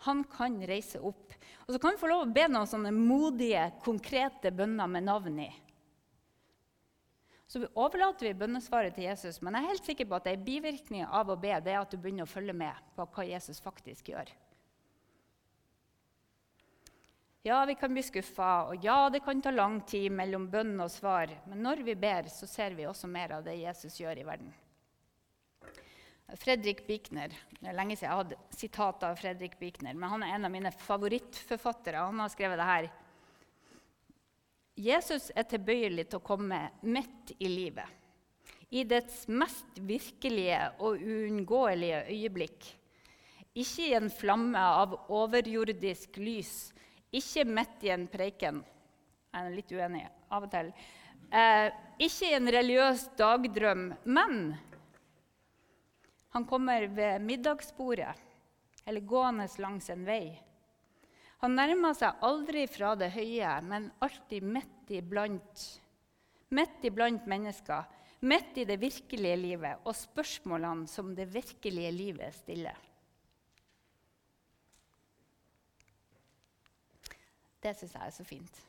Han 0.08 0.24
kan 0.24 0.56
reise 0.64 1.02
opp. 1.04 1.36
Og 1.66 1.74
så 1.74 1.82
kan 1.82 1.92
vi 1.92 2.00
få 2.00 2.08
lov 2.08 2.24
å 2.24 2.32
be 2.32 2.48
noen 2.48 2.70
sånne 2.70 2.94
modige, 2.96 3.66
konkrete 3.84 4.54
bønner 4.56 4.88
med 4.88 5.04
navn 5.04 5.42
i. 5.44 5.50
Så 7.48 7.62
overlater 7.72 8.28
vi 8.28 8.37
bønnesvaret 8.37 8.92
til 8.92 9.06
Jesus, 9.06 9.38
men 9.40 9.56
jeg 9.56 9.64
er 9.64 9.72
helt 9.72 9.87
sikker 9.87 10.08
på 10.08 10.18
at 10.18 10.26
er 10.28 10.42
bivirkning 10.44 11.06
av 11.06 11.30
å 11.32 11.38
be 11.40 11.54
det 11.64 11.72
er 11.72 11.80
at 11.80 11.94
du 11.94 11.96
begynner 11.96 12.28
å 12.28 12.30
følge 12.30 12.52
med 12.52 12.76
på 12.96 13.06
hva 13.08 13.24
Jesus 13.24 13.62
faktisk 13.64 14.11
gjør. 14.12 14.28
Ja, 17.46 17.62
vi 17.64 17.78
kan 17.80 17.94
bli 17.94 18.02
skuffa, 18.04 18.50
og 18.68 18.84
ja, 18.84 19.08
det 19.08 19.22
kan 19.24 19.40
ta 19.40 19.54
lang 19.54 19.80
tid 19.88 20.12
mellom 20.12 20.50
bønn 20.52 20.74
og 20.84 20.90
svar. 20.92 21.32
Men 21.48 21.62
når 21.64 21.80
vi 21.87 21.94
ber, 21.96 22.28
så 22.28 22.44
ser 22.50 22.76
vi 22.76 22.84
også 22.84 23.08
mer 23.08 23.38
av 23.38 23.46
det 23.46 23.56
Jesus 23.56 23.96
gjør 24.02 24.20
i 24.20 24.26
verden. 24.28 24.52
Fredrik 26.37 26.82
Bikner. 26.84 27.32
Det 27.56 27.70
er 27.70 27.76
lenge 27.78 27.96
siden 27.96 28.11
jeg 28.11 28.18
hadde 28.18 28.40
sitat 28.52 29.04
av 29.08 29.16
Fredrik 29.16 29.56
Bikner, 29.56 29.96
men 29.96 30.12
han 30.12 30.26
er 30.26 30.34
en 30.37 30.44
av 30.44 30.52
mine 30.52 30.72
favorittforfattere. 30.82 32.04
Han 32.11 32.20
har 32.20 32.34
skrevet 32.34 32.61
det 32.61 32.68
her. 32.68 32.90
Jesus 34.78 35.32
er 35.34 35.46
tilbøyelig 35.50 36.04
til 36.06 36.20
å 36.20 36.24
komme 36.24 36.60
midt 36.86 37.32
i 37.42 37.48
livet, 37.50 37.88
i 38.70 38.84
dets 38.86 39.24
mest 39.26 39.80
virkelige 39.82 40.60
og 40.84 41.00
uunngåelige 41.02 42.04
øyeblikk. 42.12 42.68
Ikke 43.58 43.88
i 43.88 43.96
en 43.98 44.06
flamme 44.12 44.62
av 44.62 44.94
overjordisk 45.10 46.20
lys, 46.22 46.52
ikke 47.10 47.46
midt 47.48 47.88
i 47.88 47.90
en 47.90 48.06
preken. 48.12 48.62
Jeg 49.34 49.48
er 49.48 49.56
litt 49.56 49.74
uenig 49.74 50.04
av 50.30 50.46
og 50.46 50.52
til. 50.52 50.70
Eh, 51.28 51.66
ikke 51.98 52.30
i 52.30 52.36
en 52.38 52.54
religiøs 52.54 53.08
dagdrøm, 53.18 53.88
men 54.06 54.42
han 56.36 56.46
kommer 56.46 56.86
ved 56.86 57.24
middagsbordet 57.24 58.14
eller 58.86 59.00
gående 59.10 59.48
langs 59.58 59.90
en 59.90 60.06
vei. 60.06 60.38
Han 61.42 61.55
nærmer 61.55 61.94
seg 61.94 62.24
aldri 62.27 62.64
fra 62.70 62.94
det 62.98 63.12
høye, 63.14 63.53
men 63.62 63.92
alltid 64.03 64.42
midt 64.42 64.90
iblant. 64.98 65.64
Midt 66.51 66.87
iblant 66.88 67.29
mennesker, 67.31 67.87
midt 68.27 68.59
i 68.59 68.66
det 68.66 68.79
virkelige 68.83 69.37
livet 69.38 69.87
og 69.87 69.94
spørsmålene 69.94 70.88
som 70.90 71.12
det 71.14 71.29
virkelige 71.31 71.92
livet 71.94 72.35
stiller. 72.40 72.79
Det 77.62 77.74
syns 77.77 77.94
jeg 77.94 78.07
er 78.07 78.14
så 78.14 78.27
fint. 78.27 78.61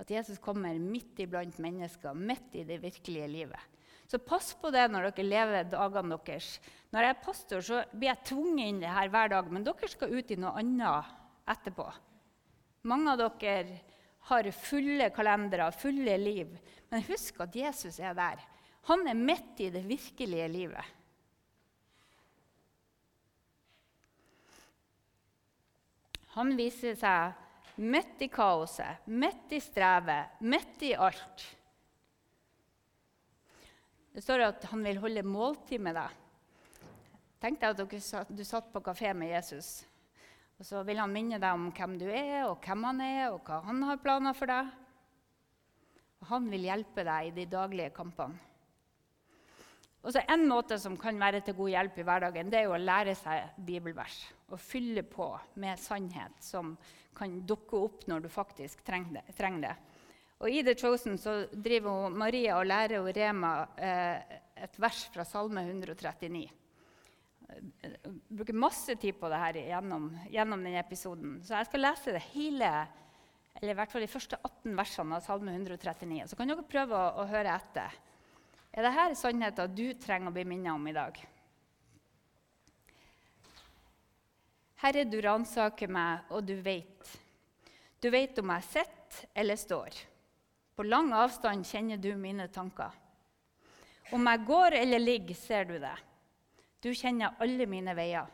At 0.00 0.10
Jesus 0.10 0.40
kommer 0.42 0.76
midt 0.80 1.20
iblant 1.20 1.58
mennesker, 1.60 2.16
midt 2.16 2.56
i 2.56 2.64
det 2.68 2.80
virkelige 2.82 3.28
livet. 3.28 3.70
Så 4.08 4.20
pass 4.20 4.52
på 4.60 4.72
det 4.72 4.88
når 4.92 5.10
dere 5.10 5.24
lever 5.28 5.68
dagene 5.72 6.18
deres. 6.24 6.56
Når 6.92 7.04
jeg 7.04 7.14
er 7.14 7.24
pastor, 7.24 7.64
så 7.64 7.84
blir 7.92 8.10
jeg 8.10 8.28
tvunget 8.32 8.68
inn 8.68 8.80
det 8.82 8.92
her 8.92 9.12
hver 9.12 9.32
dag, 9.32 9.52
men 9.52 9.64
dere 9.64 9.88
skal 9.88 10.12
ut 10.12 10.32
i 10.32 10.40
noe 10.40 10.56
annet 10.60 11.18
etterpå. 11.48 11.86
Mange 12.88 13.12
av 13.12 13.20
dere 13.40 13.80
har 14.30 14.50
fulle 14.54 15.10
kalendere, 15.14 15.70
fulle 15.74 16.16
liv. 16.18 16.56
Men 16.90 17.04
husk 17.08 17.40
at 17.42 17.56
Jesus 17.56 17.98
er 18.00 18.14
der. 18.14 18.42
Han 18.90 19.06
er 19.06 19.18
midt 19.18 19.60
i 19.62 19.70
det 19.70 19.84
virkelige 19.86 20.48
livet. 20.50 20.98
Han 26.32 26.54
viser 26.56 26.96
seg 26.96 27.78
midt 27.82 28.22
i 28.24 28.28
kaoset, 28.32 29.04
midt 29.06 29.52
i 29.52 29.60
strevet, 29.60 30.40
midt 30.40 30.84
i 30.88 30.94
alt. 30.96 31.44
Det 34.12 34.20
står 34.24 34.46
at 34.48 34.64
han 34.70 34.82
vil 34.84 35.00
holde 35.00 35.24
måltid 35.24 35.80
med 35.80 35.96
deg. 35.96 36.18
Tenk 37.42 37.60
deg 37.60 37.80
at 37.80 38.32
du 38.32 38.44
satt 38.44 38.68
på 38.72 38.84
kafé 38.84 39.12
med 39.16 39.32
Jesus. 39.32 39.82
Og 40.62 40.66
Så 40.68 40.84
vil 40.86 41.00
han 41.02 41.10
minne 41.10 41.40
deg 41.42 41.56
om 41.58 41.72
hvem 41.74 41.96
du 41.98 42.04
er, 42.06 42.44
og 42.46 42.60
hvem 42.62 42.84
han 42.86 43.00
er, 43.02 43.22
og 43.32 43.40
hva 43.42 43.56
han 43.66 43.80
har 43.82 43.96
planer 43.98 44.36
for 44.38 44.46
deg. 44.46 44.68
Og 46.22 46.28
han 46.28 46.46
vil 46.52 46.68
hjelpe 46.68 47.02
deg 47.02 47.30
i 47.32 47.32
de 47.34 47.46
daglige 47.50 47.90
kampene. 47.96 48.38
Og 50.06 50.14
så 50.14 50.22
En 50.30 50.46
måte 50.46 50.78
som 50.78 50.94
kan 50.96 51.18
være 51.18 51.40
til 51.42 51.58
god 51.58 51.72
hjelp 51.72 51.98
i 51.98 52.06
hverdagen, 52.06 52.50
det 52.50 52.60
er 52.60 52.68
jo 52.68 52.76
å 52.76 52.78
lære 52.78 53.16
seg 53.18 53.58
bibelvers. 53.58 54.20
Og 54.54 54.62
fylle 54.62 55.02
på 55.02 55.28
med 55.58 55.82
sannhet 55.82 56.38
som 56.38 56.76
kan 57.18 57.40
dukke 57.42 57.82
opp 57.82 58.06
når 58.06 58.22
du 58.22 58.30
faktisk 58.30 58.86
trenger 58.86 59.66
det. 59.66 59.76
Og 60.38 60.46
I 60.46 60.62
The 60.62 60.78
Chosen 60.78 61.18
så 61.18 61.40
driver 61.50 62.06
Maria 62.10 62.60
og 62.60 62.70
lærer 62.70 63.10
Rema 63.10 63.66
eh, 63.74 64.38
et 64.62 64.78
vers 64.78 65.08
fra 65.10 65.26
Salme 65.26 65.66
139. 65.66 66.61
Bruker 68.28 68.56
masse 68.56 68.96
tid 69.00 69.18
på 69.20 69.28
det 69.32 69.40
her 69.42 69.58
gjennom, 69.60 70.10
gjennom 70.32 70.64
denne 70.64 70.80
episoden. 70.80 71.38
Så 71.44 71.56
jeg 71.56 71.68
skal 71.68 71.84
lese 71.84 72.14
det 72.16 72.22
hele, 72.32 72.70
eller 73.58 73.74
i 73.74 73.76
hvert 73.80 73.92
fall 73.92 74.04
de 74.04 74.10
første 74.10 74.38
18 74.38 74.78
versene 74.78 75.18
av 75.18 75.26
Salme 75.26 75.54
139. 75.54 76.30
Så 76.30 76.38
kan 76.38 76.50
dere 76.50 76.64
prøve 76.66 76.96
å, 76.96 77.22
å 77.22 77.28
høre 77.30 77.54
etter. 77.54 77.98
Er 78.72 78.88
dette 78.88 79.20
sannheten 79.20 79.74
du 79.76 79.86
trenger 80.00 80.32
å 80.32 80.34
bli 80.34 80.46
minnet 80.48 80.72
om 80.72 80.86
i 80.88 80.96
dag? 80.96 81.18
Herre, 84.82 85.04
du 85.06 85.20
ransaker 85.22 85.90
meg, 85.92 86.24
og 86.34 86.42
du 86.48 86.56
vet. 86.58 87.12
Du 88.02 88.08
vet 88.10 88.38
om 88.40 88.50
jeg 88.56 88.66
sitter 88.66 89.28
eller 89.38 89.60
står. 89.60 89.98
På 90.74 90.82
lang 90.82 91.12
avstand 91.14 91.68
kjenner 91.68 92.00
du 92.02 92.10
mine 92.18 92.48
tanker. 92.50 92.90
Om 94.12 94.26
jeg 94.26 94.42
går 94.48 94.78
eller 94.80 94.98
ligger, 94.98 95.38
ser 95.38 95.68
du 95.68 95.76
det. 95.78 95.94
Du 96.82 96.90
kjenner 96.90 97.36
alle 97.42 97.66
mine 97.70 97.94
veier. 97.94 98.26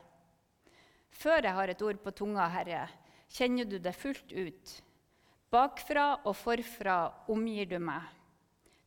Før 1.12 1.42
jeg 1.42 1.56
har 1.56 1.68
et 1.68 1.82
ord 1.84 1.98
på 2.00 2.12
tunga, 2.16 2.46
Herre, 2.48 2.86
kjenner 3.28 3.68
du 3.68 3.76
det 3.82 3.92
fullt 3.96 4.32
ut. 4.32 4.72
Bakfra 5.52 6.06
og 6.24 6.36
forfra 6.36 6.96
omgir 7.32 7.68
du 7.68 7.78
meg. 7.80 8.04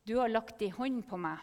Du 0.06 0.16
har 0.18 0.30
lagt 0.30 0.58
din 0.58 0.74
hånd 0.74 1.04
på 1.06 1.18
meg. 1.20 1.38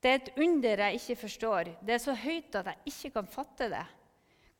Det 0.00 0.10
er 0.10 0.18
et 0.18 0.30
under 0.40 0.82
jeg 0.86 0.98
ikke 0.98 1.18
forstår. 1.22 1.72
Det 1.84 1.94
er 1.94 2.02
så 2.02 2.14
høyt 2.16 2.56
at 2.58 2.70
jeg 2.72 2.92
ikke 2.92 3.10
kan 3.18 3.30
fatte 3.30 3.68
det. 3.70 3.86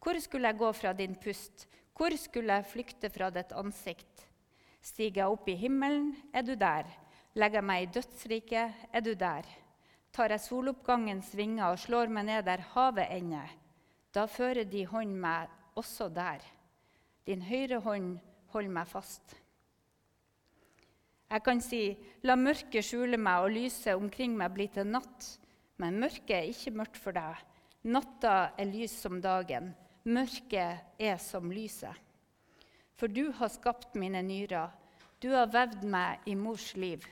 Hvor 0.01 0.19
skulle 0.21 0.51
jeg 0.51 0.61
gå 0.61 0.73
fra 0.77 0.93
din 0.97 1.17
pust? 1.19 1.67
Hvor 1.97 2.15
skulle 2.17 2.61
jeg 2.61 2.69
flykte 2.69 3.11
fra 3.13 3.31
ditt 3.35 3.51
ansikt? 3.57 4.27
Stiger 4.81 5.25
jeg 5.25 5.35
opp 5.35 5.49
i 5.49 5.57
himmelen, 5.59 6.15
er 6.33 6.45
du 6.47 6.55
der. 6.55 6.87
Legger 7.35 7.61
jeg 7.61 7.69
meg 7.69 7.83
i 7.83 7.91
dødsriket, 7.99 8.87
er 8.93 9.05
du 9.05 9.13
der. 9.15 9.49
Tar 10.11 10.35
jeg 10.35 10.43
soloppgangens 10.43 11.31
vinger 11.39 11.71
og 11.71 11.79
slår 11.79 12.11
meg 12.11 12.27
ned 12.27 12.47
der 12.49 12.65
havet 12.73 13.13
ender, 13.15 13.51
da 14.15 14.27
fører 14.27 14.67
de 14.67 14.83
hånd 14.91 15.15
meg 15.23 15.51
også 15.79 16.09
der. 16.11 16.43
Din 17.27 17.45
høyre 17.47 17.79
hånd 17.85 18.17
holder 18.51 18.75
meg 18.75 18.89
fast. 18.91 19.37
Jeg 21.31 21.45
kan 21.47 21.61
si, 21.63 21.95
la 22.27 22.35
mørket 22.35 22.83
skjule 22.83 23.19
meg 23.21 23.45
og 23.45 23.53
lyset 23.55 23.95
omkring 23.95 24.35
meg 24.39 24.51
bli 24.57 24.67
til 24.75 24.89
natt. 24.91 25.29
Men 25.81 26.01
mørket 26.03 26.35
er 26.37 26.49
ikke 26.51 26.75
mørkt 26.77 26.99
for 26.99 27.15
deg. 27.15 27.39
Natta 27.87 28.51
er 28.59 28.69
lys 28.69 28.97
som 28.99 29.21
dagen. 29.23 29.71
Mørket 30.11 30.99
er 30.99 31.21
som 31.23 31.53
lyset. 31.55 31.95
For 32.99 33.09
du 33.09 33.31
har 33.39 33.49
skapt 33.49 33.95
mine 33.97 34.21
nyrer. 34.27 34.75
Du 35.23 35.31
har 35.33 35.49
vevd 35.53 35.87
meg 35.89 36.27
i 36.29 36.35
mors 36.37 36.73
liv. 36.77 37.07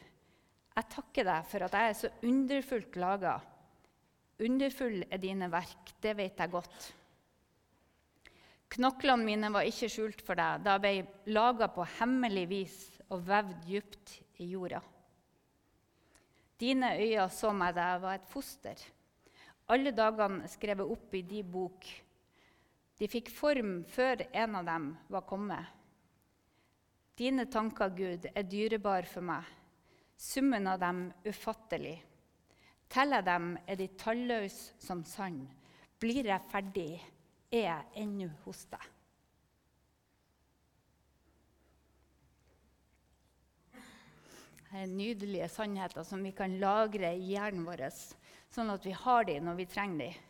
Jeg 0.79 0.87
takker 0.93 1.27
deg 1.27 1.47
for 1.51 1.67
at 1.67 1.75
jeg 1.75 1.91
er 1.91 1.97
så 1.99 2.09
underfullt 2.29 2.97
laga. 3.03 3.33
Underfull 4.47 5.01
er 5.11 5.19
dine 5.19 5.49
verk, 5.51 5.91
det 5.99 6.13
vet 6.15 6.39
jeg 6.39 6.53
godt. 6.53 6.85
Knoklene 8.77 9.27
mine 9.27 9.51
var 9.51 9.67
ikke 9.67 9.89
skjult 9.91 10.23
for 10.23 10.39
deg 10.39 10.63
da 10.63 10.77
jeg 10.77 10.85
ble 10.85 11.33
laga 11.35 11.67
på 11.75 11.87
hemmelig 11.97 12.47
vis 12.53 12.77
og 13.09 13.25
vevd 13.27 13.67
dypt 13.67 14.15
i 14.45 14.53
jorda. 14.53 14.79
Dine 16.63 16.93
øyne 17.01 17.27
så 17.35 17.51
meg 17.57 17.75
da 17.75 17.91
jeg 17.95 18.05
var 18.07 18.21
et 18.21 18.31
foster. 18.31 18.87
Alle 19.75 19.91
dagene 19.97 20.47
skrevet 20.53 20.95
opp 20.95 21.19
i 21.19 21.27
de 21.27 21.43
bok. 21.43 21.91
De 22.99 23.11
fikk 23.11 23.35
form 23.35 23.81
før 23.91 24.29
en 24.31 24.59
av 24.61 24.71
dem 24.71 24.93
var 25.11 25.27
kommet. 25.27 25.75
Dine 27.19 27.51
tanker, 27.51 27.91
Gud, 27.91 28.31
er 28.31 28.47
dyrebar 28.47 29.07
for 29.11 29.27
meg. 29.27 29.58
Summen 30.19 30.67
av 30.67 30.81
dem 30.83 31.13
ufattelig. 31.25 31.95
Teller 32.91 33.23
dem 33.23 33.53
er 33.71 33.79
de 33.79 33.87
talløse 34.01 34.75
som 34.83 35.05
sand. 35.07 35.45
Blir 36.03 36.27
jeg 36.27 36.51
ferdig, 36.51 36.99
er 37.55 37.69
jeg 37.69 38.03
ennå 38.03 38.27
hos 38.43 38.65
deg. 38.73 38.87
Det 44.69 44.83
er 44.83 44.91
nydelige 44.91 45.49
sannheter 45.49 46.05
som 46.05 46.27
vi 46.27 46.35
kan 46.37 46.59
lagre 46.61 47.15
i 47.15 47.31
hjernen 47.31 47.65
vår, 47.65 47.87
sånn 48.53 48.75
at 48.75 48.85
vi 48.85 48.93
har 48.93 49.25
dem 49.31 49.47
når 49.47 49.63
vi 49.63 49.71
trenger 49.71 50.03
dem. 50.03 50.25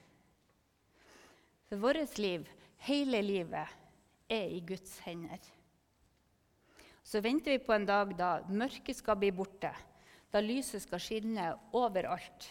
For 1.69 1.81
vårt 1.81 2.21
liv, 2.21 2.45
hele 2.85 3.25
livet, 3.25 3.73
er 4.29 4.53
i 4.53 4.61
Guds 4.69 5.01
hender. 5.05 5.41
Så 7.09 7.21
venter 7.25 7.55
vi 7.55 7.59
på 7.65 7.73
en 7.73 7.87
dag 7.89 8.11
da 8.19 8.43
mørket 8.53 8.99
skal 8.99 9.17
bli 9.17 9.31
borte, 9.33 9.71
da 10.29 10.43
lyset 10.45 10.83
skal 10.85 11.01
skinne 11.01 11.47
overalt. 11.73 12.51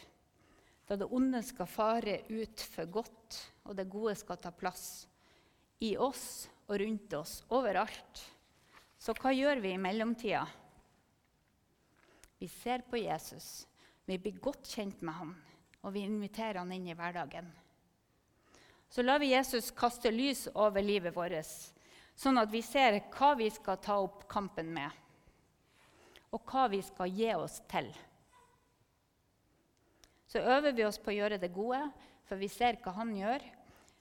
Da 0.89 0.97
det 0.97 1.05
onde 1.13 1.43
skal 1.45 1.69
fare 1.69 2.15
ut 2.31 2.63
for 2.65 2.89
godt, 2.89 3.37
og 3.69 3.77
det 3.77 3.85
gode 3.91 4.15
skal 4.17 4.39
ta 4.41 4.49
plass. 4.49 5.05
I 5.85 5.93
oss 6.01 6.47
og 6.65 6.79
rundt 6.81 7.13
oss, 7.13 7.35
overalt. 7.53 8.23
Så 8.97 9.13
hva 9.21 9.35
gjør 9.35 9.61
vi 9.61 9.75
i 9.75 9.83
mellomtida? 9.83 10.41
Vi 12.41 12.49
ser 12.49 12.81
på 12.89 12.97
Jesus, 12.97 13.67
vi 14.09 14.17
blir 14.17 14.41
godt 14.41 14.65
kjent 14.73 15.05
med 15.05 15.19
ham, 15.19 15.37
og 15.85 15.93
vi 15.93 16.07
inviterer 16.09 16.63
han 16.63 16.73
inn 16.73 16.89
i 16.89 16.97
hverdagen. 16.97 17.53
Så 18.89 19.05
lar 19.05 19.21
vi 19.21 19.35
Jesus 19.35 19.69
kaste 19.69 20.09
lys 20.09 20.47
over 20.55 20.81
livet 20.81 21.13
vårt, 21.13 21.45
sånn 22.17 22.41
at 22.41 22.51
vi 22.51 22.63
ser 22.65 22.97
hva 23.13 23.33
vi 23.37 23.49
skal 23.53 23.77
ta 23.83 23.99
opp 24.01 24.25
kampen 24.29 24.73
med, 24.73 24.89
og 26.33 26.43
hva 26.49 26.65
vi 26.71 26.81
skal 26.85 27.13
gi 27.13 27.29
oss 27.37 27.61
til. 27.69 27.91
Så 30.27 30.41
øver 30.43 30.73
vi 30.75 30.83
oss 30.83 30.99
på 30.99 31.13
å 31.13 31.15
gjøre 31.15 31.39
det 31.39 31.53
gode, 31.55 31.79
for 32.27 32.39
vi 32.41 32.49
ser 32.51 32.81
hva 32.83 32.97
han 32.97 33.13
gjør. 33.15 33.45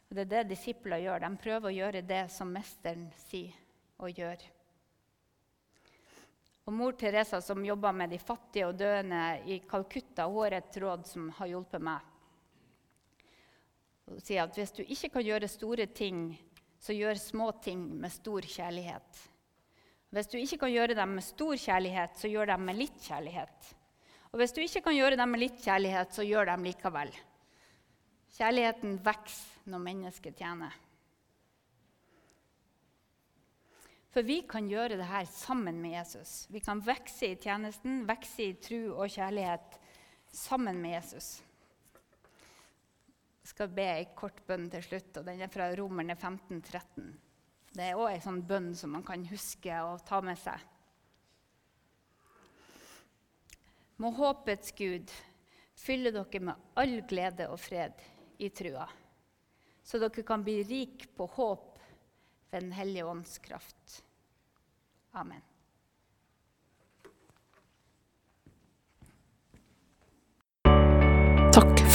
Og 0.09 0.17
det 0.17 0.25
er 0.25 0.33
det 0.33 0.49
disipler 0.51 1.05
gjør. 1.05 1.23
De 1.23 1.43
prøver 1.43 1.71
å 1.71 1.77
gjøre 1.77 2.03
det 2.07 2.25
som 2.35 2.51
mesteren 2.51 3.07
sier 3.29 3.55
og 4.03 4.11
gjør. 4.19 4.43
Og 6.67 6.75
mor 6.75 6.97
Teresa, 6.99 7.39
som 7.41 7.63
jobber 7.63 7.95
med 7.95 8.11
de 8.11 8.19
fattige 8.19 8.67
og 8.67 8.79
døende 8.79 9.23
i 9.47 9.61
Calcutta, 9.71 10.27
hun 10.27 10.43
har 10.43 10.57
et 10.59 10.79
råd 10.83 11.07
som 11.07 11.29
har 11.39 11.53
hjulpet 11.53 11.85
meg. 11.87 12.13
Hun 14.11 14.19
sier 14.23 14.43
at 14.43 14.59
hvis 14.59 14.75
du 14.75 14.83
ikke 14.83 15.13
kan 15.15 15.27
gjøre 15.27 15.51
store 15.51 15.87
ting, 15.95 16.33
så 16.83 16.95
gjør 16.97 17.19
små 17.21 17.51
ting 17.65 17.83
med 18.01 18.13
stor 18.15 18.47
kjærlighet. 18.47 19.25
Hvis 20.15 20.31
du 20.33 20.37
ikke 20.39 20.61
kan 20.65 20.73
gjøre 20.73 20.97
dem 20.97 21.17
med 21.19 21.25
stor 21.27 21.57
kjærlighet, 21.61 22.17
så 22.17 22.31
gjør 22.31 22.53
dem 22.53 22.67
med 22.69 22.79
litt 22.79 22.99
kjærlighet. 23.05 23.73
Og 24.33 24.41
hvis 24.41 24.55
du 24.55 24.61
ikke 24.63 24.85
kan 24.87 24.97
gjøre 24.97 25.19
dem 25.19 25.33
med 25.33 25.43
litt 25.43 25.61
kjærlighet, 25.65 26.13
så 26.15 26.25
gjør 26.27 26.51
dem 26.53 26.67
likevel. 26.67 27.13
Kjærligheten 28.37 28.99
vokser 29.05 29.71
når 29.73 29.83
mennesket 29.83 30.37
tjener. 30.39 30.75
For 34.17 34.25
vi 34.25 34.39
kan 34.49 34.69
gjøre 34.69 34.97
det 34.97 35.09
her 35.11 35.27
sammen 35.29 35.77
med 35.83 35.99
Jesus. 35.99 36.47
Vi 36.49 36.63
kan 36.65 36.81
vokse 36.81 37.35
i 37.35 37.37
tjenesten, 37.37 38.07
vokse 38.09 38.47
i 38.47 38.55
tro 38.65 38.79
og 38.95 39.13
kjærlighet 39.13 39.77
sammen 40.33 40.79
med 40.81 40.95
Jesus. 40.95 41.35
Skal 43.47 43.71
be 43.71 43.85
ei 43.87 44.09
kort 44.19 44.41
bønn 44.47 44.67
til 44.73 44.83
slutt, 44.83 45.21
og 45.21 45.29
den 45.29 45.45
er 45.45 45.51
fra 45.53 45.69
Romerne 45.79 46.17
15, 46.19 46.59
13. 46.61 47.13
Det 47.77 47.85
er 47.85 47.99
òg 48.01 48.11
ei 48.11 48.23
sånn 48.25 48.43
bønn 48.49 48.73
som 48.75 48.95
man 48.97 49.05
kan 49.07 49.23
huske 49.31 49.79
og 49.85 50.03
ta 50.09 50.19
med 50.25 50.39
seg. 50.41 50.63
Må 54.03 54.11
håpets 54.17 54.75
Gud 54.77 55.13
fylle 55.77 56.13
dere 56.13 56.43
med 56.43 56.77
all 56.81 56.99
glede 57.09 57.49
og 57.53 57.61
fred 57.61 58.03
i 58.43 58.51
trua, 58.53 58.87
så 59.85 60.01
dere 60.03 60.25
kan 60.27 60.45
bli 60.45 60.59
rik 60.67 61.09
på 61.17 61.29
håp 61.37 61.73
ved 62.51 62.63
Den 62.63 62.73
hellige 62.73 63.05
ånds 63.05 63.39
kraft. 63.39 64.03
Amen. 65.13 65.43